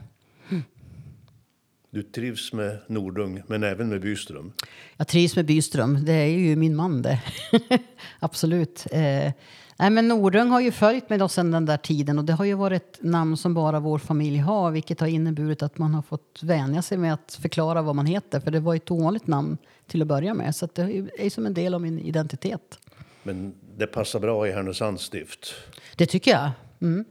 [1.95, 4.53] Du trivs med Nordung, men även med Byström.
[4.97, 6.05] Jag trivs med Byström.
[6.05, 7.23] Det är ju min man det.
[8.19, 8.87] Absolut.
[8.91, 9.33] Eh,
[9.79, 12.45] nej, men Nordung har ju följt med oss sedan den där tiden och det har
[12.45, 16.03] ju varit ett namn som bara vår familj har vilket har inneburit att man har
[16.03, 19.59] fått vänja sig med att förklara vad man heter för det var ett ovanligt namn
[19.87, 22.79] till att börja med så det är som en del av min identitet.
[23.23, 25.55] Men det passar bra i Härnösands stift.
[25.97, 26.51] Det tycker jag.
[26.81, 27.05] Mm.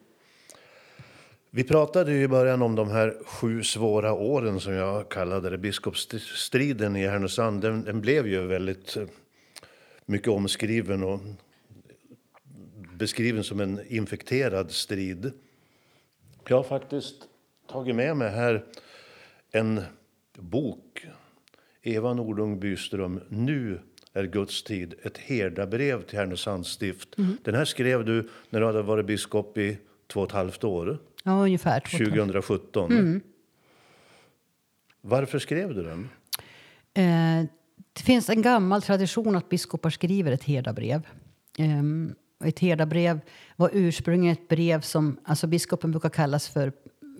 [1.55, 5.57] Vi pratade ju i början om de här sju svåra åren som jag kallade det.
[5.57, 9.03] Biskopsstriden i Härnösand, den, den blev ju väldigt eh,
[10.05, 11.19] mycket omskriven och
[13.03, 15.31] beskriven som en infekterad strid.
[16.47, 17.15] Jag har faktiskt
[17.67, 18.63] tagit med mig här
[19.51, 19.81] en
[20.37, 21.05] bok.
[21.81, 23.79] Eva Nordung Byström, Nu
[24.13, 24.93] är Guds tid.
[25.03, 27.17] Ett herdabrev till Härnösands stift.
[27.17, 27.37] Mm.
[27.43, 30.99] Den här skrev du när du hade varit biskop i två och ett halvt år.
[31.23, 31.79] Ja, ungefär.
[31.79, 32.91] 2017.
[32.91, 33.21] Mm.
[35.01, 36.09] Varför skrev du den?
[36.93, 37.49] Eh,
[37.93, 41.07] det finns en gammal tradition att biskopar skriver ett herdabrev.
[41.57, 41.83] Eh,
[42.43, 43.19] ett herdabrev
[43.55, 46.73] var ursprungligen ett brev som alltså biskopen brukar kallas för,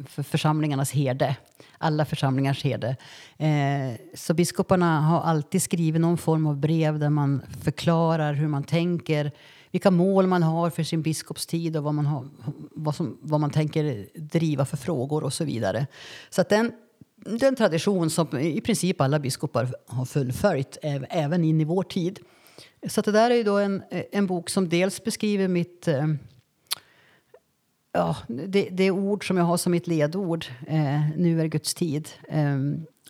[0.08, 1.36] för församlingarnas herde.
[1.78, 2.96] Alla församlingars herde.
[3.38, 8.64] Eh, så biskoparna har alltid skrivit någon form av brev där man förklarar hur man
[8.64, 9.32] tänker
[9.74, 12.28] vilka mål man har för sin biskopstid och vad man, har,
[12.72, 15.88] vad, som, vad man tänker driva för frågor och så vidare.
[16.30, 16.72] Så att den,
[17.16, 20.78] den tradition som i princip alla biskopar har fullföljt
[21.10, 22.20] även in i vår tid.
[22.88, 26.08] Så det där är ju då en, en bok som dels beskriver mitt eh,
[27.94, 32.10] ja, det, det ord som jag har som mitt ledord, eh, nu är Guds tid.
[32.30, 32.58] Eh,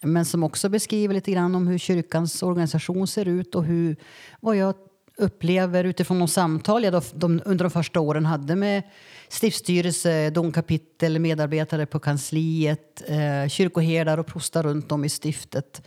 [0.01, 3.95] men som också beskriver lite grann om hur kyrkans organisation ser ut och hur,
[4.39, 4.75] vad jag
[5.17, 8.83] upplever utifrån de samtal jag då, de, under de första åren hade med
[9.29, 15.81] stiftsstyrelse, domkapitel, medarbetare på kansliet, eh, kyrkoherdar och prostar runt om i stiftet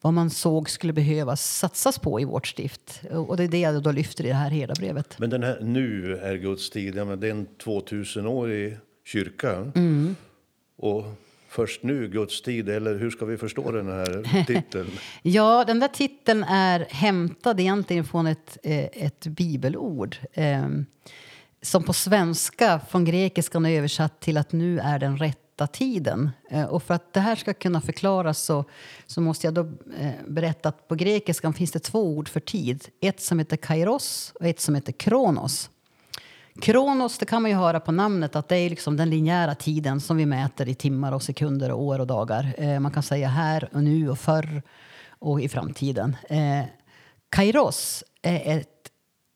[0.00, 3.00] vad man såg skulle behövas satsas på i vårt stift.
[3.10, 5.18] Och det är det jag då lyfter i det här herdabrevet.
[5.18, 9.72] Men den här Nu är Guds tid, ja, men det är en 2000-årig kyrka.
[9.74, 10.16] Mm.
[10.76, 11.04] Och
[11.48, 14.90] först nu, Guds tid, eller hur ska vi förstå den här titeln?
[15.22, 20.16] ja, den där titeln är hämtad egentligen från ett, eh, ett bibelord.
[20.32, 20.68] Eh,
[21.62, 25.16] som på svenska från grekiskan är översatt till att nu är den
[25.56, 26.30] rätta tiden.
[26.50, 28.64] Eh, och för att det här ska kunna förklaras så,
[29.06, 29.60] så måste jag då
[29.98, 32.88] eh, berätta att på grekiskan finns det två ord för tid.
[33.00, 35.70] Ett som heter kairos och ett som heter kronos.
[36.60, 40.00] Kronos, det kan man ju höra på namnet, att det är liksom den linjära tiden
[40.00, 42.54] som vi mäter i timmar och sekunder och år och dagar.
[42.58, 44.62] Eh, man kan säga här och nu och förr
[45.20, 46.16] och i framtiden.
[47.30, 48.75] Kairos är ett,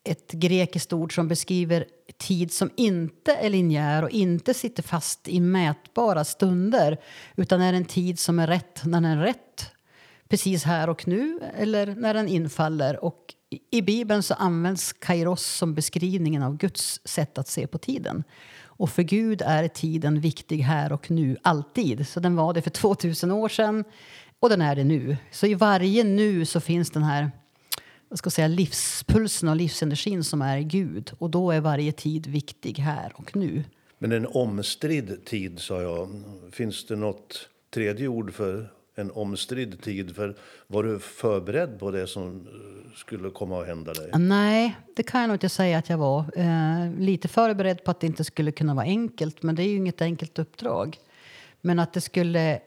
[0.05, 1.85] ett grekiskt ord som beskriver
[2.19, 6.99] tid som inte är linjär och inte sitter fast i mätbara stunder
[7.37, 9.71] utan är en tid som är rätt när den är rätt
[10.29, 13.05] precis här och nu eller när den infaller.
[13.05, 13.35] Och
[13.71, 18.25] i Bibeln så används kairos som beskrivningen av Guds sätt att se på tiden.
[18.63, 22.09] Och för Gud är tiden viktig här och nu, alltid.
[22.09, 23.85] Så den var det för 2000 år sedan
[24.41, 25.17] och den är det nu.
[25.31, 27.31] Så i varje nu så finns den här
[28.11, 31.12] vad ska jag säga, livspulsen och livsenergin som är Gud.
[31.18, 33.64] Och då är varje tid viktig här och nu.
[33.99, 36.23] Men en omstridd tid, sa jag.
[36.53, 40.16] Finns det något tredje ord för en omstridd tid?
[40.16, 42.49] För var du förberedd på det som
[42.94, 44.11] skulle komma att hända dig?
[44.14, 46.25] Nej, det kan jag nog inte säga att jag var.
[46.37, 49.77] Eh, lite förberedd på att det inte skulle kunna vara enkelt, men det är ju
[49.77, 50.99] inget enkelt uppdrag.
[51.61, 52.61] Men att det skulle...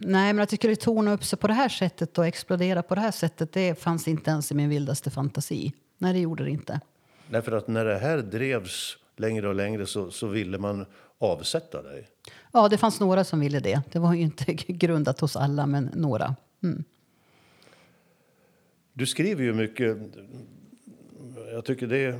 [0.00, 2.94] Nej, men att det skulle torna upp sig på det här sättet och explodera på
[2.94, 5.72] det här sättet, det fanns inte ens i min vildaste fantasi.
[5.98, 6.80] Nej, det gjorde det inte.
[7.28, 10.86] Därför att när det här drevs längre och längre så, så ville man
[11.18, 12.08] avsätta dig?
[12.52, 13.82] Ja, det fanns några som ville det.
[13.92, 16.36] Det var ju inte grundat hos alla, men några.
[16.62, 16.84] Mm.
[18.92, 19.96] Du skriver ju mycket.
[21.52, 22.18] Jag tycker det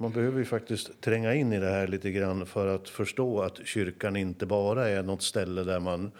[0.00, 3.66] man behöver ju faktiskt tränga in i det här lite grann för att förstå att
[3.66, 6.12] kyrkan inte bara är något ställe där man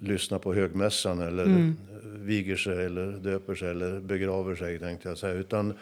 [0.00, 1.76] lyssnar på högmässan eller mm.
[2.02, 5.34] viger sig eller döper sig eller begraver sig tänkte jag säga.
[5.34, 5.74] Utan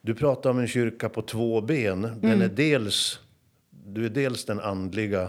[0.00, 2.02] du pratar om en kyrka på två ben.
[2.02, 2.42] Den mm.
[2.42, 3.20] är dels,
[3.70, 5.28] du är dels den andliga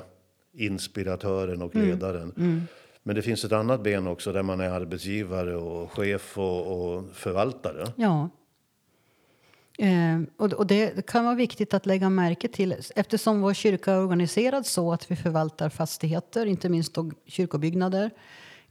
[0.54, 1.88] inspiratören och mm.
[1.88, 2.34] ledaren.
[2.38, 2.62] Mm.
[3.04, 7.04] Men det finns ett annat ben också där man är arbetsgivare och chef och, och
[7.14, 7.88] förvaltare.
[7.96, 8.30] Ja.
[9.82, 14.00] Eh, och, och det kan vara viktigt att lägga märke till eftersom vår kyrka är
[14.00, 18.12] organiserad så att vi förvaltar fastigheter, inte minst kyrkobyggnader.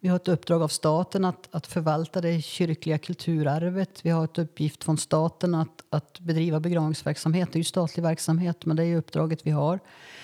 [0.00, 4.00] Vi har ett uppdrag av staten att, att förvalta det kyrkliga kulturarvet.
[4.02, 7.52] Vi har ett uppgift från staten att, att bedriva begravningsverksamhet.
[7.52, 9.80] Det är ju statlig verksamhet, men det är uppdraget vi har.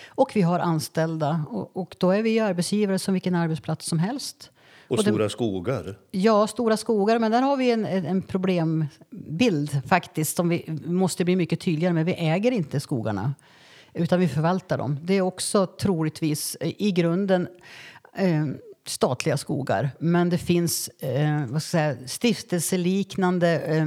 [0.08, 4.50] Och vi har anställda och, och då är vi arbetsgivare som vilken arbetsplats som helst.
[4.88, 5.98] Och, och stora det, skogar?
[6.10, 7.18] Ja, stora skogar.
[7.18, 8.22] Men där har vi en, en
[9.36, 12.06] bild, faktiskt som vi måste bli mycket tydligare med.
[12.06, 13.34] Vi äger inte skogarna
[13.94, 14.98] utan vi förvaltar dem.
[15.02, 17.48] Det är också troligtvis eh, i grunden
[18.16, 18.46] eh,
[18.86, 19.90] statliga skogar.
[19.98, 23.86] Men det finns eh, vad ska jag säga, stiftelseliknande eh,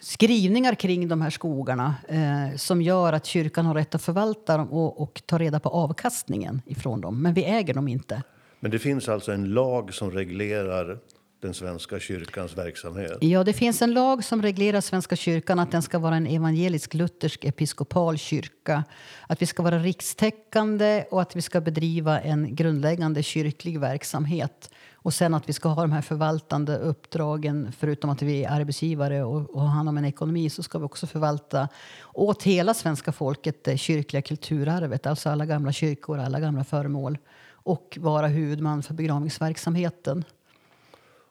[0.00, 4.72] skrivningar kring de här skogarna eh, som gör att kyrkan har rätt att förvalta dem
[4.72, 7.22] och, och ta reda på avkastningen ifrån dem.
[7.22, 8.22] Men vi äger dem inte.
[8.60, 10.98] Men det finns alltså en lag som reglerar
[11.40, 13.18] den svenska kyrkans verksamhet?
[13.20, 17.44] Ja, det finns en lag som reglerar Svenska kyrkan att den ska vara en evangelisk-luthersk
[17.44, 18.84] episkopal kyrka.
[19.26, 24.70] Att vi ska vara rikstäckande och att vi ska bedriva en grundläggande kyrklig verksamhet.
[24.94, 27.72] Och sen att vi ska ha de här förvaltande uppdragen.
[27.78, 30.84] Förutom att vi är arbetsgivare och, och har hand om en ekonomi så ska vi
[30.84, 31.68] också förvalta
[32.14, 35.06] åt hela svenska folket det kyrkliga kulturarvet.
[35.06, 37.18] Alltså alla gamla kyrkor, alla gamla föremål.
[37.50, 40.24] Och vara huvudman för begravningsverksamheten.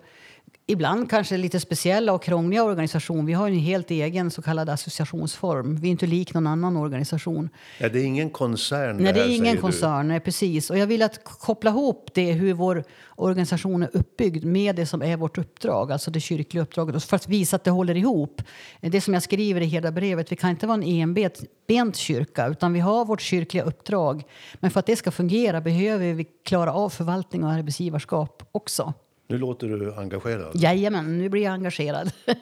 [0.66, 3.27] ibland kanske lite speciella och krångliga organisation.
[3.27, 5.77] Vi har en helt egen så kallad associationsform.
[5.77, 7.48] Vi är inte lik någon annan organisation.
[7.79, 10.09] Ja, det är ingen koncern Nej, det, är ingen koncern.
[10.09, 10.70] Nej, precis.
[10.70, 12.85] Och jag vill att koppla ihop det, hur vår
[13.16, 17.29] organisation är uppbyggd med det som är vårt uppdrag, alltså det kyrkliga uppdraget, för att
[17.29, 18.42] visa att det håller ihop.
[18.81, 22.72] Det som jag skriver i hela brevet, vi kan inte vara en enbent kyrka, utan
[22.72, 24.22] vi har vårt kyrkliga uppdrag.
[24.55, 28.94] Men för att det ska fungera behöver vi klara av förvaltning och arbetsgivarskap också.
[29.26, 30.50] Nu låter du engagerad.
[30.54, 32.12] Jajamän, nu blir jag engagerad.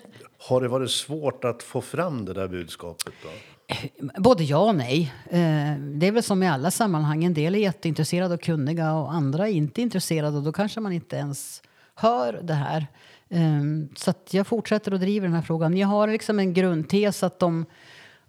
[0.48, 3.12] Har det varit svårt att få fram det där budskapet?
[3.22, 3.28] Då?
[4.16, 5.12] Både ja och nej.
[5.24, 7.24] Eh, det är väl som i alla sammanhang.
[7.24, 10.36] En del är jätteintresserade och kunniga och andra är inte intresserade.
[10.36, 11.62] Och då kanske man inte ens
[11.94, 12.86] hör det här.
[13.28, 15.76] Ehm, så jag fortsätter att driva den här frågan.
[15.76, 17.66] Jag har liksom en grundtes att om,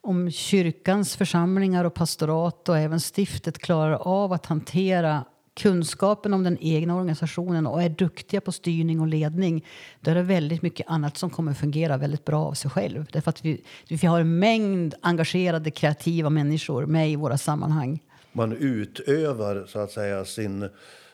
[0.01, 5.25] om kyrkans församlingar och pastorat och även stiftet klarar av att hantera
[5.61, 9.65] kunskapen om den egna organisationen och är duktiga på styrning och ledning,
[9.99, 13.05] då är det väldigt mycket annat som kommer fungera väldigt bra av sig själv.
[13.11, 17.99] Därför att vi, vi har en mängd engagerade, kreativa människor med i våra sammanhang.
[18.31, 20.69] Man utövar så att säga sin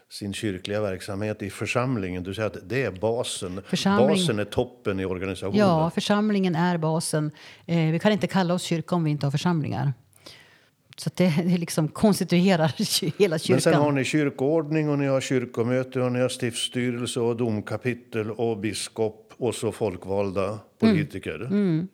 [0.10, 2.24] sin kyrkliga verksamhet i församlingen.
[2.24, 3.62] Du säger att det är basen.
[3.66, 4.08] Församling...
[4.08, 5.60] Basen är toppen i organisationen.
[5.60, 7.32] Ja, församlingen är basen.
[7.66, 9.94] Eh, vi kan inte kalla oss kyrka om vi inte har församlingar.
[10.98, 12.68] Så det, det liksom konstituerar
[13.20, 13.56] hela kyrkan.
[13.56, 18.32] Men sen har ni kyrkoordning och ni har kyrkomöte och ni har stiftsstyrelse och domkapitel
[18.32, 21.36] och biskop och så folkvalda politiker.
[21.36, 21.52] Mm.
[21.52, 21.88] Mm.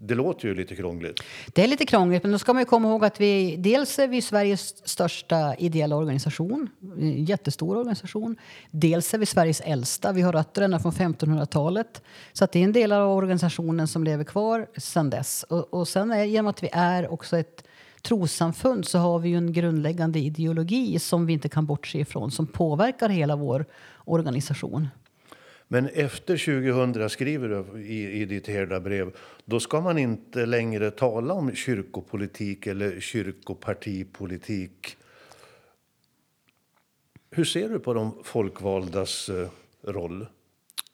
[0.00, 1.20] Det låter ju lite krångligt.
[1.46, 4.22] Det är lite krångligt, men då ska man komma ihåg att vi dels är vi
[4.22, 6.68] Sveriges största ideella organisation,
[7.16, 8.36] jättestor organisation.
[8.70, 12.02] Dels är vi Sveriges äldsta, vi har rötter ända från 1500-talet.
[12.32, 15.42] Så att det är en del av organisationen som lever kvar sedan dess.
[15.42, 17.62] Och, och sen är, genom att vi är också ett
[18.06, 22.46] trossamfund så har vi ju en grundläggande ideologi som vi inte kan bortse ifrån som
[22.46, 23.64] påverkar hela vår
[24.04, 24.88] organisation.
[25.68, 28.46] Men efter 2000, skriver du i, i ditt
[28.82, 34.96] brev, då ska man inte längre tala om kyrkopolitik eller kyrkopartipolitik.
[37.30, 39.48] Hur ser du på de folkvaldas eh,
[39.82, 40.26] roll?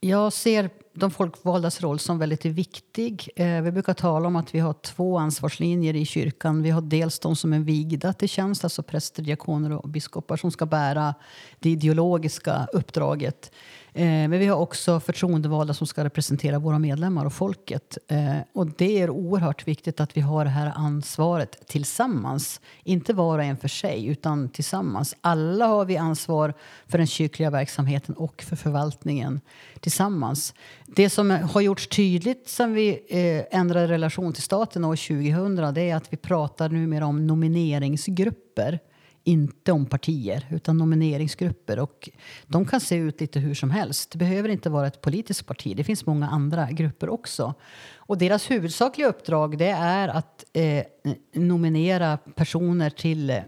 [0.04, 3.28] Jag ser de folkvaldas roll som väldigt viktig.
[3.36, 6.62] Eh, vi brukar tala om att vi har två ansvarslinjer i kyrkan.
[6.62, 10.50] Vi har dels de som är vigda till tjänst, alltså präster, diakoner och biskopar som
[10.50, 11.14] ska bära
[11.58, 13.52] det ideologiska uppdraget.
[13.94, 17.98] Eh, men vi har också förtroendevalda som ska representera våra medlemmar och folket.
[18.08, 22.60] Eh, och det är oerhört viktigt att vi har det här ansvaret tillsammans.
[22.84, 25.16] Inte var och en för sig, utan tillsammans.
[25.20, 26.54] Alla har vi ansvar
[26.86, 29.40] för den kyrkliga verksamheten och för förvaltningen
[29.80, 30.54] tillsammans.
[30.86, 35.90] Det som har gjorts tydligt sen vi eh, ändrade relation till staten år 2000 det
[35.90, 38.78] är att vi pratar numera om nomineringsgrupper
[39.24, 41.78] inte om partier, utan nomineringsgrupper.
[41.78, 42.10] Och
[42.46, 44.10] de kan se ut lite hur som helst.
[44.12, 45.76] Det behöver inte vara ett politiskt parti.
[45.76, 47.54] Det finns många andra grupper också.
[48.12, 50.84] Och deras huvudsakliga uppdrag det är att eh,
[51.34, 53.42] nominera personer till eh,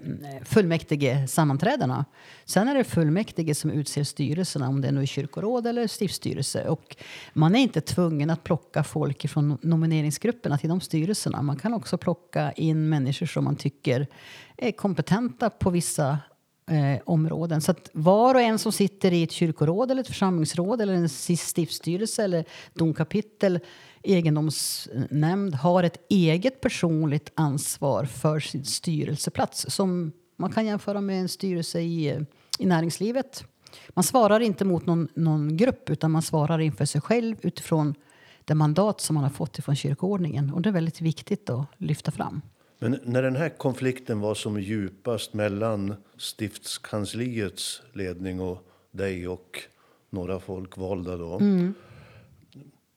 [0.45, 2.05] fullmäktige sammanträdena.
[2.45, 6.69] Sen är det fullmäktige som utser styrelserna, om det är nu är kyrkoråd eller stiftsstyrelse.
[6.69, 6.97] Och
[7.33, 11.43] man är inte tvungen att plocka folk från nomineringsgrupperna till de styrelserna.
[11.43, 14.07] Man kan också plocka in människor som man tycker
[14.77, 16.19] kompetenta på vissa
[16.71, 17.61] eh, områden.
[17.61, 21.09] Så att var och en som sitter i ett kyrkoråd eller ett församlingsråd eller en
[21.09, 22.45] stiftsstyrelse eller
[22.75, 23.61] domkapitel
[24.03, 31.29] egendomsnämnd har ett eget personligt ansvar för sin styrelseplats som man kan jämföra med en
[31.29, 32.27] styrelse i,
[32.59, 33.45] i näringslivet.
[33.89, 37.95] Man svarar inte mot någon, någon grupp utan man svarar inför sig själv utifrån
[38.45, 40.53] det mandat som man har fått från kyrkoordningen.
[40.53, 42.43] Och det är väldigt viktigt att lyfta fram.
[42.79, 48.59] Men när den här konflikten var som djupast mellan stiftskansliets ledning och
[48.91, 49.61] dig och
[50.11, 51.39] några folkvalda då.
[51.39, 51.75] Mm.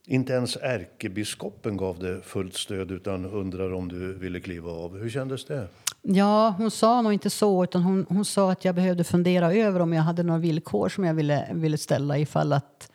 [0.05, 4.97] Inte ens ärkebiskopen gav det fullt stöd utan undrar om du ville kliva av.
[4.99, 5.67] Hur kändes det?
[6.01, 9.79] Ja, hon sa nog inte så utan hon, hon sa att jag behövde fundera över
[9.79, 12.91] om jag hade några villkor som jag ville, ville ställa ifall att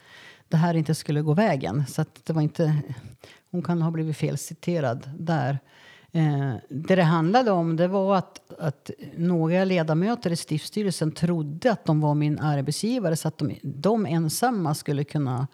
[0.49, 1.87] det här inte skulle gå vägen.
[1.87, 2.76] Så att det var inte,
[3.51, 5.59] hon kan ha blivit felciterad där.
[6.15, 11.85] Eh, det det handlade om det var att, att några ledamöter i stiftsstyrelsen trodde att
[11.85, 15.47] de var min arbetsgivare så att de, de ensamma skulle kunna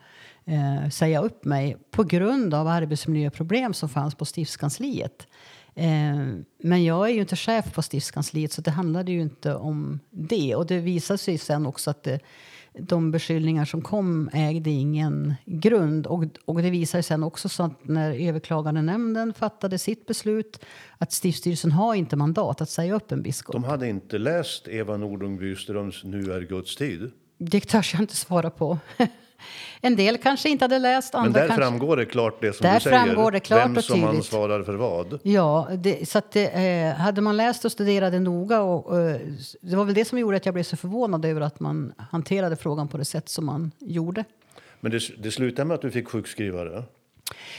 [0.45, 5.27] eh, säga upp mig på grund av arbetsmiljöproblem som fanns på stiftskansliet.
[5.75, 6.17] Eh,
[6.63, 10.55] men jag är ju inte chef på stiftskansliet så det handlade ju inte om det.
[10.55, 12.21] Och det visade sig sen också att det,
[12.79, 16.07] de beskyllningar som kom ägde ingen grund.
[16.07, 20.65] Och, och det sig sen också så att när överklagandenämnden fattade sitt beslut
[20.99, 23.53] att stiftsstyrelsen har inte mandat att säga upp en biskop.
[23.53, 27.11] De hade inte läst Eva Nordung Byströms Nu är Guds tid?
[27.39, 28.79] Det törs jag inte svara på.
[29.81, 31.15] En del kanske inte hade läst.
[31.15, 31.65] Andra Men där kanske...
[31.65, 32.99] framgår det klart det som där du säger.
[32.99, 35.21] Framgår det klart vem som ansvarar för vad.
[35.23, 39.21] Ja, det, så att det, eh, hade man läst och studerat noga och, eh,
[39.61, 42.57] det var väl det som gjorde att jag blev så förvånad över att man hanterade
[42.57, 44.25] frågan på det sätt som man gjorde.
[44.81, 46.85] Men det, det slutade med att du fick sjukskriva det?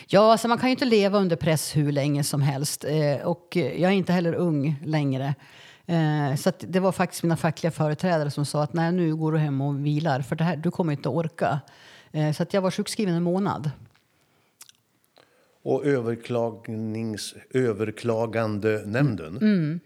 [0.07, 3.47] Ja, alltså man kan ju inte leva under press hur länge som helst eh, och
[3.55, 5.35] jag är inte heller ung längre.
[5.89, 9.37] Eh, så det var faktiskt mina fackliga företrädare som sa att nej, nu går du
[9.37, 11.59] hem och vilar för det här, du kommer inte orka.
[12.11, 13.71] Eh, så att jag var sjukskriven en månad.
[15.63, 19.79] Och överklagnings, överklagandenämnden mm.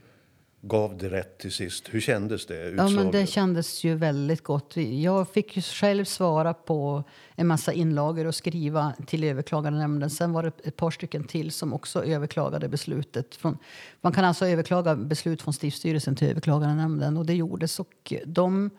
[0.65, 1.87] Gav det rätt till sist.
[1.91, 2.67] Hur kändes det?
[2.67, 2.91] Utslaget?
[2.91, 4.77] Ja, men det kändes ju väldigt gott.
[4.77, 7.03] Jag fick ju själv svara på
[7.35, 10.09] en massa inlagor och skriva till överklagandenämnden.
[10.09, 13.35] Sen var det ett par stycken till som också överklagade beslutet.
[13.35, 13.57] Från,
[14.01, 17.79] man kan alltså överklaga beslut från stiftsstyrelsen till överklagandenämnden och det gjordes.
[17.79, 18.69] Och de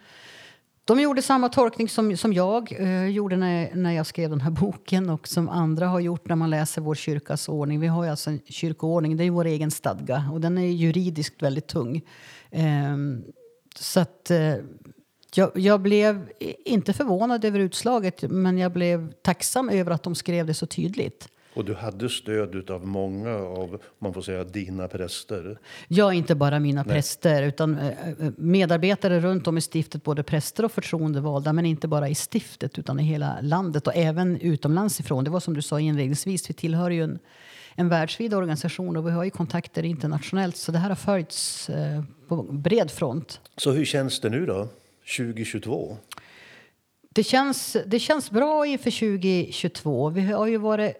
[0.87, 4.51] de gjorde samma tolkning som, som jag eh, gjorde när, när jag skrev den här
[4.51, 7.81] boken och som andra har gjort när man läser vår kyrkas ordning.
[7.81, 11.43] Vi har ju alltså en kyrkoordning, det är vår egen stadga och den är juridiskt
[11.43, 12.03] väldigt tung.
[12.51, 12.97] Eh,
[13.77, 14.55] så att eh,
[15.35, 16.29] jag, jag, blev
[16.65, 21.29] inte förvånad över utslaget men jag blev tacksam över att de skrev det så tydligt.
[21.55, 25.59] Och du hade stöd av många av, man får säga, dina präster?
[25.89, 26.95] Ja, inte bara mina Nej.
[26.95, 31.89] präster utan eh, eh, medarbetare runt om i stiftet, både präster och förtroendevalda, men inte
[31.89, 35.25] bara i stiftet utan i hela landet och även utomlands ifrån.
[35.25, 37.19] Det var som du sa inledningsvis, vi tillhör ju en,
[37.75, 42.03] en världsvid organisation och vi har ju kontakter internationellt så det här har följts eh,
[42.29, 43.41] på bred front.
[43.57, 44.69] Så hur känns det nu då,
[45.17, 45.97] 2022?
[47.15, 50.11] Det känns, det känns bra inför 2022.
[50.11, 50.97] Vi har ju varit...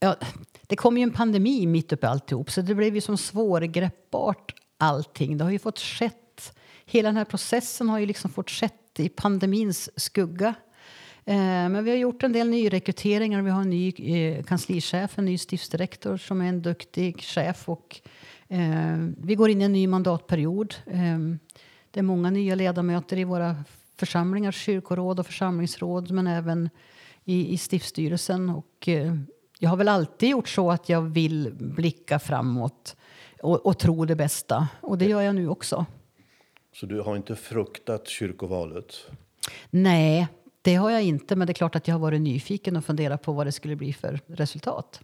[0.00, 0.16] Ja,
[0.62, 4.54] det kom ju en pandemi mitt uppe i alltihop så det blev ju som svårgreppbart
[4.78, 5.38] allting.
[5.38, 6.54] Det har ju fått skett...
[6.86, 10.54] Hela den här processen har ju liksom fått skett i pandemins skugga.
[11.24, 11.34] Eh,
[11.68, 13.42] men vi har gjort en del nyrekryteringar.
[13.42, 17.68] Vi har en ny eh, kanslichef, en ny stiftsdirektor som är en duktig chef.
[17.68, 18.00] Och,
[18.48, 20.74] eh, vi går in i en ny mandatperiod.
[20.86, 21.18] Eh,
[21.90, 23.56] det är många nya ledamöter i våra
[23.98, 26.70] församlingar, kyrkoråd och församlingsråd men även
[27.24, 28.50] i, i stiftsstyrelsen.
[28.50, 29.14] Och, eh,
[29.58, 32.96] jag har väl alltid gjort så att jag vill blicka framåt
[33.42, 34.68] och, och tro det bästa.
[34.80, 35.86] Och det gör jag nu också.
[36.74, 38.94] Så du har inte fruktat kyrkovalet?
[39.70, 40.28] Nej,
[40.62, 41.36] det har jag inte.
[41.36, 43.76] Men det är klart att jag har varit nyfiken och funderat på vad det skulle
[43.76, 45.00] bli för resultat.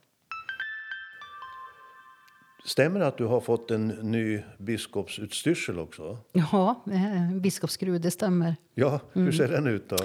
[2.67, 6.19] Stämmer det att du har fått en ny biskopsutstyrsel också?
[6.33, 8.57] Ja, en biskopsskruv, det stämmer.
[8.75, 9.33] Ja, hur mm.
[9.33, 9.97] ser den ut då?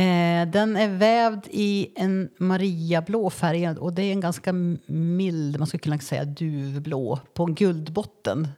[0.00, 4.52] Eh, den är vävd i en mariablå färg och det är en ganska
[4.86, 8.48] mild, man skulle kunna säga duvblå, på en guldbotten.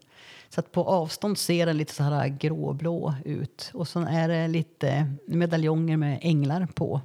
[0.49, 3.71] Så att på avstånd ser den lite så här gråblå ut.
[3.75, 7.01] Och så är det lite medaljonger med änglar på,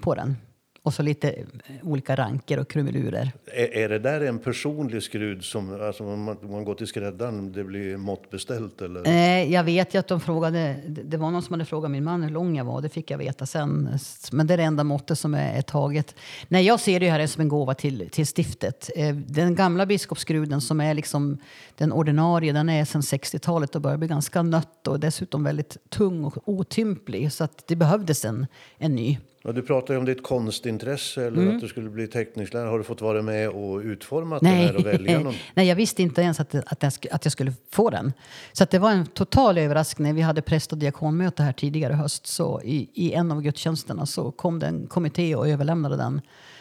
[0.00, 0.36] på den.
[0.82, 1.44] Och så lite eh,
[1.82, 3.32] olika ranker och krumelurer.
[3.46, 6.86] Är, är det där en personlig skrud som, alltså om man, om man går till
[6.86, 9.06] skräddaren, det blir måttbeställt eller?
[9.06, 12.04] Eh, jag vet ju att de frågade, det det var någon som hade frågat min
[12.04, 13.98] man hur lång jag var, det fick jag veta sen.
[14.32, 16.14] Men det är det enda måttet som är, är taget.
[16.48, 18.90] Nej, jag ser det här som en gåva till, till stiftet.
[18.96, 21.38] Eh, den gamla biskopsskruden som är liksom
[21.76, 26.24] den ordinarie, den är sedan 60-talet och börjar bli ganska nött och dessutom väldigt tung
[26.24, 27.32] och otymplig.
[27.32, 28.46] Så att det behövdes en,
[28.78, 29.18] en ny.
[29.42, 31.54] Ja, du pratade om ditt konstintresse eller Mm.
[31.54, 32.68] att du skulle bli teckningslärare.
[32.68, 35.34] Har du fått vara med och utformat den här och välja någon?
[35.54, 38.12] Nej, jag visste inte ens att, att, jag, att jag skulle få den.
[38.52, 40.14] Så att det var en total överraskning.
[40.14, 42.26] Vi hade präst och diakonmöte här tidigare höst.
[42.26, 46.20] Så i, I en av gudstjänsterna så kom det en kommitté och överlämnade den.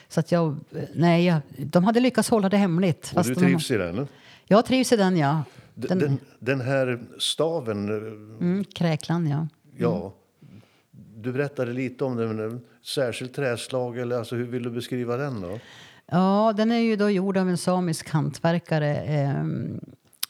[0.10, 0.58] Så att jag,
[0.94, 3.14] nej, jag, de hade lyckats hålla det hemligt.
[3.16, 4.08] Och du de- trivs i den?
[4.48, 5.44] Jag trivs i den, ja.
[5.76, 9.48] Den, den, den här staven, Mm, kräklan, ja.
[9.78, 10.14] ja.
[11.22, 15.42] Du berättade lite om den, men särskilt träslag eller alltså hur vill du beskriva den
[15.42, 15.60] då?
[16.06, 19.44] Ja, den är ju då gjord av en samisk hantverkare eh,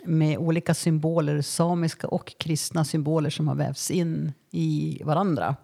[0.03, 5.55] med olika symboler, samiska och kristna symboler som har vävts in i varandra.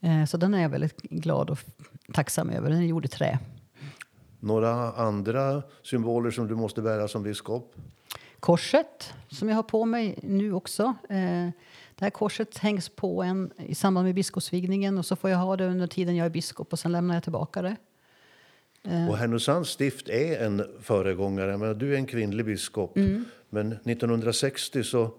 [0.00, 1.58] Eh, så den är jag väldigt glad och
[2.12, 2.70] tacksam över.
[2.70, 3.38] Den är gjord i trä.
[4.40, 7.74] Några andra symboler som du måste bära som biskop?
[8.40, 10.94] Korset som jag har på mig nu också.
[11.08, 11.48] Eh,
[12.02, 15.56] det här korset hängs på en i samband med biskopsvigningen och så får jag ha
[15.56, 17.76] det under tiden jag är biskop och sen lämnar jag tillbaka det.
[19.08, 21.56] Och Härnösands stift är en föregångare.
[21.56, 22.96] Men du är en kvinnlig biskop.
[23.50, 25.14] Men 1960 så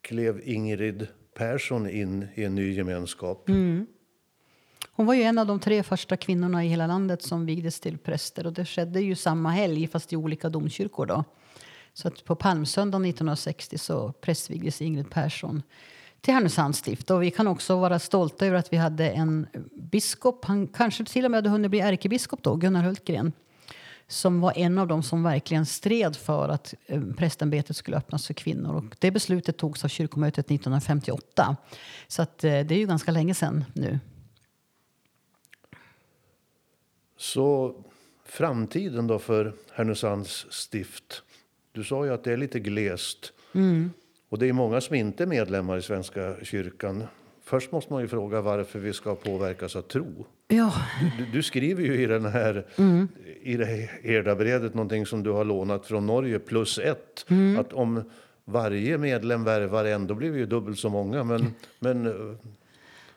[0.00, 3.48] klev Ingrid Persson in i en ny gemenskap.
[4.92, 7.98] Hon var ju en av de tre första kvinnorna i hela landet som vigdes till
[7.98, 11.24] präster och det skedde ju samma helg fast i olika domkyrkor då.
[11.92, 15.62] Så att på palmsöndagen 1960 så prästvigdes Ingrid Persson
[16.20, 20.44] till Härnösands stift och vi kan också vara stolta över att vi hade en biskop,
[20.44, 23.32] han kanske till och med hade hunnit bli ärkebiskop då, Gunnar Hultgren
[24.10, 28.34] som var en av dem som verkligen stred för att eh, prästämbetet skulle öppnas för
[28.34, 28.74] kvinnor.
[28.74, 31.56] Och det beslutet togs av kyrkomötet 1958.
[32.08, 33.98] Så att, eh, det är ju ganska länge sedan nu.
[37.16, 37.74] Så
[38.24, 41.22] framtiden då för Härnösands stift.
[41.72, 43.32] Du sa ju att det är lite glest.
[44.30, 47.04] Och det är många som inte är medlemmar i Svenska kyrkan.
[47.44, 50.26] Först måste man ju fråga varför vi ska påverkas av tro.
[50.48, 50.72] Ja,
[51.18, 52.66] Du, du skriver ju i den här
[53.42, 57.26] i det här herdabrevet någonting som du har lånat från Norge plus ett.
[57.58, 58.10] Att om
[58.44, 61.24] varje medlem värvar en, då blir vi ju dubbelt så många.
[61.24, 62.12] Men, men eh,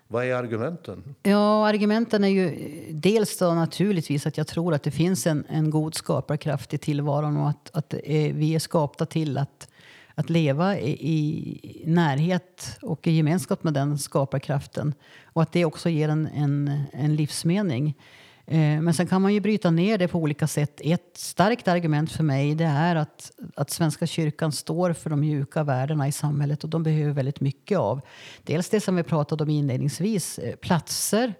[0.07, 1.15] vad är argumenten?
[1.23, 5.69] Ja, argumenten är ju dels då naturligtvis att jag tror att det finns en, en
[5.69, 7.99] god skaparkraft i tillvaron och att, att eh,
[8.33, 9.67] vi är skapta till att,
[10.15, 14.93] att leva i, i närhet och i gemenskap med den skaparkraften.
[15.25, 17.97] Och att det också ger en, en, en livsmening.
[18.45, 20.81] Eh, Men sen kan man ju bryta ner det på olika sätt.
[20.83, 25.63] Ett starkt argument för mig det är att, att Svenska kyrkan står för de mjuka
[25.63, 28.01] värdena i samhället och de behöver väldigt mycket av.
[28.43, 31.33] Dels det som vi pratade om inledningsvis, eh, platser eh,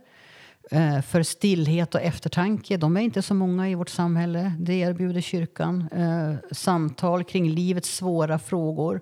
[0.71, 2.77] Eh, för stillhet och eftertanke.
[2.77, 4.53] De är inte så många i vårt samhälle.
[4.59, 5.87] Det erbjuder kyrkan.
[5.91, 9.01] Eh, Samtal kring livets svåra frågor.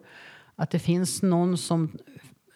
[0.56, 1.98] Att det finns någon som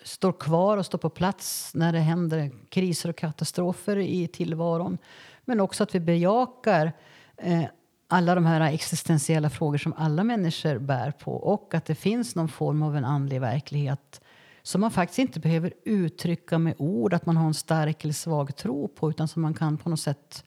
[0.03, 4.97] står kvar och står på plats när det händer kriser och katastrofer i tillvaron.
[5.45, 6.93] Men också att vi bejakar
[7.37, 7.63] eh,
[8.07, 12.49] alla de här existentiella frågor som alla människor bär på och att det finns någon
[12.49, 14.21] form av en andlig verklighet
[14.65, 18.55] som man faktiskt inte behöver uttrycka med ord att man har en stark eller svag
[18.55, 20.43] tro på utan som man kan på något sätt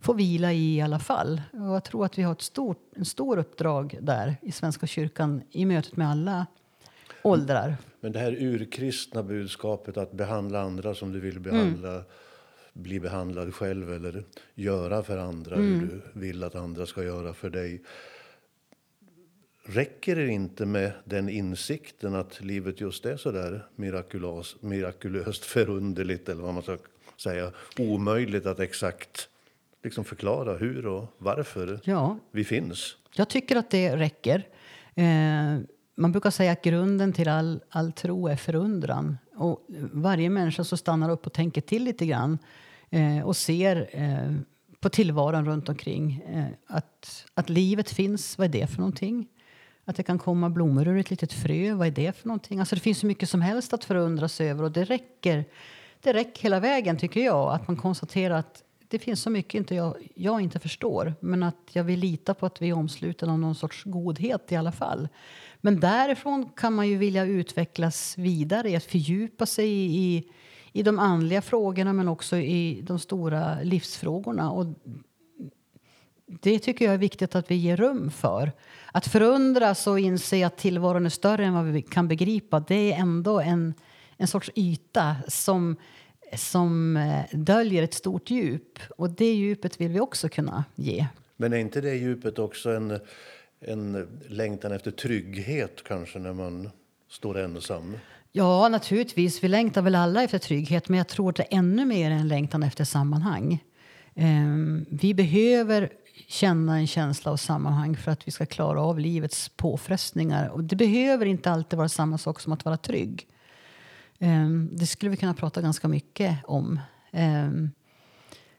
[0.00, 1.42] få vila i i alla fall.
[1.52, 5.42] Och jag tror att vi har ett stort, en stor uppdrag där i Svenska kyrkan
[5.50, 6.46] i mötet med alla
[7.22, 7.76] åldrar.
[8.00, 12.02] Men det här urkristna budskapet att behandla andra som du vill behandla,
[12.72, 14.24] bli behandlad själv eller
[14.54, 17.82] göra för andra hur du vill att andra ska göra för dig.
[19.74, 26.28] Räcker det inte med den insikten att livet just är så där mirakulös, mirakulöst förunderligt
[26.28, 26.78] eller vad man ska
[27.16, 29.28] säga, omöjligt att exakt
[29.82, 32.96] liksom förklara hur och varför Ja, vi finns?
[33.14, 34.46] Jag tycker att det räcker.
[34.94, 35.58] Eh,
[35.94, 39.18] man brukar säga att grunden till all, all tro är förundran.
[39.34, 42.38] Och varje människa som stannar upp och tänker till lite grann
[42.90, 44.36] eh, och ser eh,
[44.80, 49.28] på tillvaron runt omkring eh, att, att livet finns, vad är det för någonting?
[49.84, 52.60] Att det kan komma blommor ur ett litet frö, vad är det för någonting?
[52.60, 55.44] Alltså det finns så mycket som helst att förundras över och det räcker,
[56.00, 59.74] det räcker hela vägen tycker jag att man konstaterar att det finns så mycket inte
[59.74, 63.38] jag, jag inte förstår men att jag vill lita på att vi är omslutna av
[63.38, 65.08] någon sorts godhet i alla fall.
[65.60, 70.30] Men därifrån kan man ju vilja utvecklas vidare i att fördjupa sig i,
[70.72, 74.50] i de andliga frågorna men också i de stora livsfrågorna.
[74.50, 74.66] Och
[76.40, 78.52] det tycker jag är viktigt att vi ger rum för.
[78.92, 82.96] Att förundras och inse att tillvaron är större än vad vi kan begripa det är
[82.96, 83.74] ändå en,
[84.16, 85.76] en sorts yta som,
[86.36, 88.78] som eh, döljer ett stort djup.
[88.96, 91.06] Och det djupet vill vi också kunna ge.
[91.36, 93.00] Men är inte det djupet också en,
[93.60, 96.70] en längtan efter trygghet kanske när man
[97.08, 97.96] står ensam?
[98.32, 99.44] Ja, naturligtvis.
[99.44, 102.28] Vi längtar väl alla efter trygghet men jag tror att det är ännu mer en
[102.28, 103.64] längtan efter sammanhang.
[104.14, 105.90] Um, vi behöver
[106.32, 110.48] känna en känsla av sammanhang för att vi ska klara av livets påfrestningar.
[110.48, 113.26] Och det behöver inte alltid vara samma sak som att vara trygg.
[114.18, 116.80] Um, det skulle vi kunna prata ganska mycket om.
[117.12, 117.70] Um,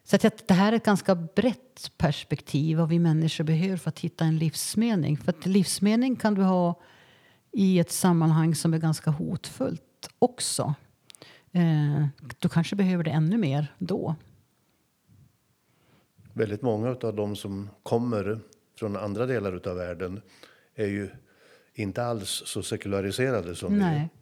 [0.03, 3.99] så att det här är ett ganska brett perspektiv vad vi människor behöver för att
[3.99, 5.17] hitta en livsmening.
[5.17, 6.79] För att livsmening kan du ha
[7.51, 10.73] i ett sammanhang som är ganska hotfullt också.
[11.51, 12.07] Eh,
[12.39, 14.15] du kanske behöver det ännu mer då.
[16.33, 18.39] Väldigt många av de som kommer
[18.79, 20.21] från andra delar av världen
[20.75, 21.09] är ju
[21.73, 24.09] inte alls så sekulariserade som Nej.
[24.13, 24.19] vi.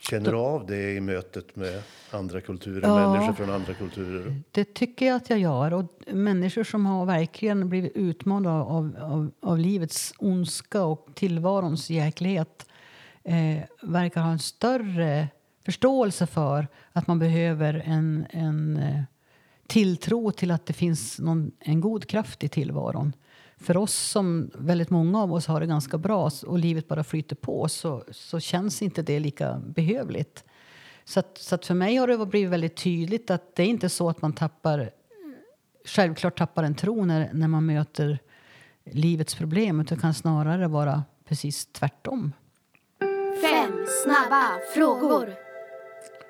[0.00, 4.42] Känner du av det i mötet med andra kulturer, ja, människor från andra kulturer?
[4.50, 5.72] Det tycker jag att jag gör.
[5.72, 12.66] Och människor som har verkligen blivit utmanade av, av, av livets ondska och tillvarons jäklighet
[13.24, 15.28] eh, verkar ha en större
[15.64, 19.02] förståelse för att man behöver en, en eh,
[19.70, 23.12] tilltro till att det finns någon, en god kraft i tillvaron.
[23.56, 27.36] För oss som väldigt många av oss har det ganska bra och livet bara flyter
[27.36, 30.44] på så, så känns inte det lika behövligt.
[31.04, 33.88] Så, att, så att för mig har det blivit väldigt tydligt att det är inte
[33.88, 34.90] så att man tappar
[35.84, 38.18] självklart tappar en tro när, när man möter
[38.84, 42.32] livets problem utan det kan snarare vara precis tvärtom.
[43.42, 45.34] Fem snabba frågor.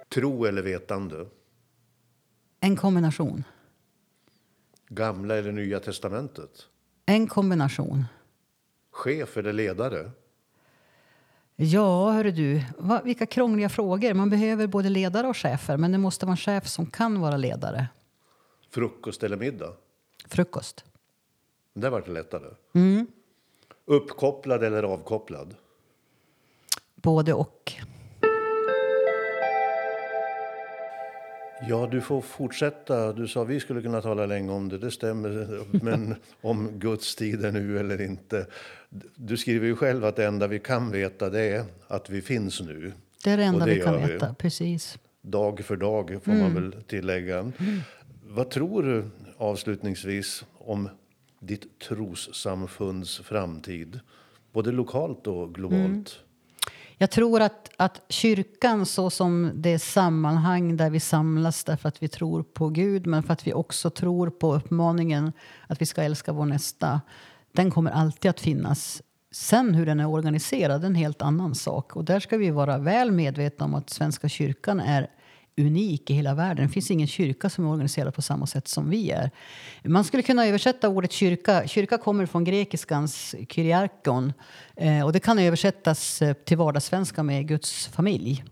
[0.09, 1.17] Tro eller vetande?
[2.61, 3.45] En kombination.
[4.89, 6.67] Gamla eller Nya testamentet?
[7.07, 8.05] En kombination.
[8.91, 10.11] Chef eller ledare?
[11.57, 12.63] Ja, hörru du.
[12.79, 14.15] Va, vilka krångliga frågor.
[14.15, 17.37] Man behöver både ledare och chefer, men det måste vara en chef som kan vara
[17.37, 17.89] ledare.
[18.71, 19.73] Frukost eller middag?
[20.27, 20.85] Frukost.
[21.75, 22.55] Det var det lättare.
[22.73, 23.07] Mm.
[23.85, 25.55] Uppkopplad eller avkopplad?
[26.95, 27.73] Både och.
[31.69, 33.13] Ja, du får fortsätta.
[33.13, 35.61] Du sa att vi skulle kunna tala länge om det, det stämmer.
[35.85, 38.47] Men om Guds tid är nu eller inte.
[39.15, 42.61] Du skriver ju själv att det enda vi kan veta det är att vi finns
[42.61, 42.93] nu.
[43.25, 44.99] Det är det enda det vi kan veta, precis.
[45.23, 46.43] Dag för dag får mm.
[46.43, 47.39] man väl tillägga.
[47.39, 47.55] Mm.
[48.27, 49.05] Vad tror du
[49.37, 50.89] avslutningsvis om
[51.41, 54.01] ditt trossamfunds framtid?
[54.53, 55.81] Både lokalt och globalt.
[55.85, 56.05] Mm.
[57.03, 62.09] Jag tror att, att kyrkan så som det sammanhang där vi samlas därför att vi
[62.09, 65.33] tror på Gud men för att vi också tror på uppmaningen
[65.67, 67.01] att vi ska älska vår nästa.
[67.53, 69.03] Den kommer alltid att finnas.
[69.33, 71.97] Sen hur den är organiserad är en helt annan sak.
[71.97, 75.11] Och där ska vi vara väl medvetna om att Svenska kyrkan är
[75.67, 76.67] unik i hela världen.
[76.67, 79.31] Det finns ingen kyrka som är organiserad på samma sätt som vi är.
[79.85, 81.69] Man skulle kunna översätta ordet kyrka.
[81.69, 84.33] Kyrka kommer från grekiskans kyriarkon
[84.77, 88.45] eh, och det kan översättas eh, till vardagssvenska med Guds familj.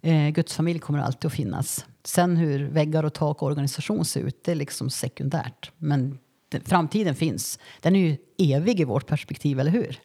[0.00, 1.86] Eh, Guds familj kommer alltid att finnas.
[2.04, 5.70] Sen hur väggar och tak och organisation ser ut, det är liksom sekundärt.
[5.78, 6.18] Men
[6.64, 7.58] framtiden finns.
[7.80, 10.00] Den är ju evig i vårt perspektiv, eller hur?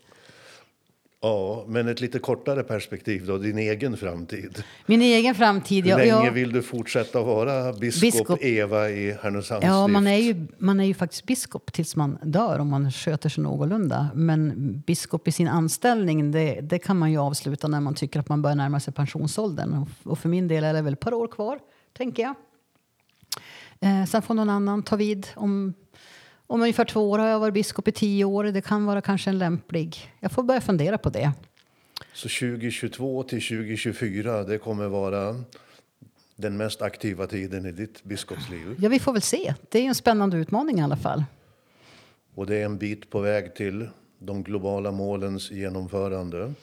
[1.21, 4.63] Ja, men ett lite kortare perspektiv då, din egen framtid.
[4.85, 8.43] Min egen framtid, Hur länge ja, vill du fortsätta vara biskop, biskop.
[8.43, 12.59] Eva i Härnösands Ja, man är, ju, man är ju faktiskt biskop tills man dör
[12.59, 14.09] om man sköter sig någorlunda.
[14.13, 18.29] Men biskop i sin anställning, det, det kan man ju avsluta när man tycker att
[18.29, 19.85] man börjar närma sig pensionsåldern.
[20.03, 21.59] Och för min del är det väl ett par år kvar,
[21.97, 22.35] tänker jag.
[23.81, 25.73] Eh, sen får någon annan ta vid om
[26.49, 28.43] om ungefär två år har jag varit biskop i tio år.
[28.43, 30.11] Det kan vara kanske en lämplig...
[30.19, 31.31] Jag får börja fundera på det.
[32.13, 35.35] Så 2022 till 2024, det kommer vara
[36.35, 38.75] den mest aktiva tiden i ditt biskopsliv?
[38.79, 39.53] Ja, vi får väl se.
[39.69, 41.23] Det är en spännande utmaning i alla fall.
[42.35, 43.89] Och det är en bit på väg till
[44.19, 46.53] de globala målens genomförande?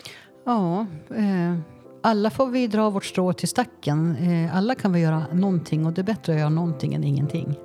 [0.44, 1.58] Ja, eh,
[2.02, 4.16] alla får vi dra vårt strå till stacken.
[4.16, 7.56] Eh, alla kan vi göra någonting och det är bättre att göra någonting än ingenting.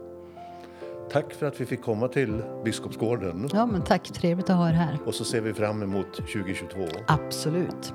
[1.12, 3.50] Tack för att vi fick komma till Biskopsgården.
[3.54, 4.04] Ja, men tack.
[4.04, 4.98] Trevligt att ha er här.
[5.06, 6.88] Och så ser vi fram emot 2022.
[7.08, 7.94] Absolut.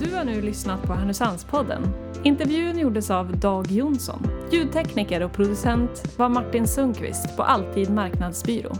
[0.00, 1.82] Du har nu lyssnat på Härnösandspodden.
[2.22, 4.26] Intervjun gjordes av Dag Jonsson.
[4.50, 8.72] Ljudtekniker och producent var Martin Sundqvist på Alltid Marknadsbyrå.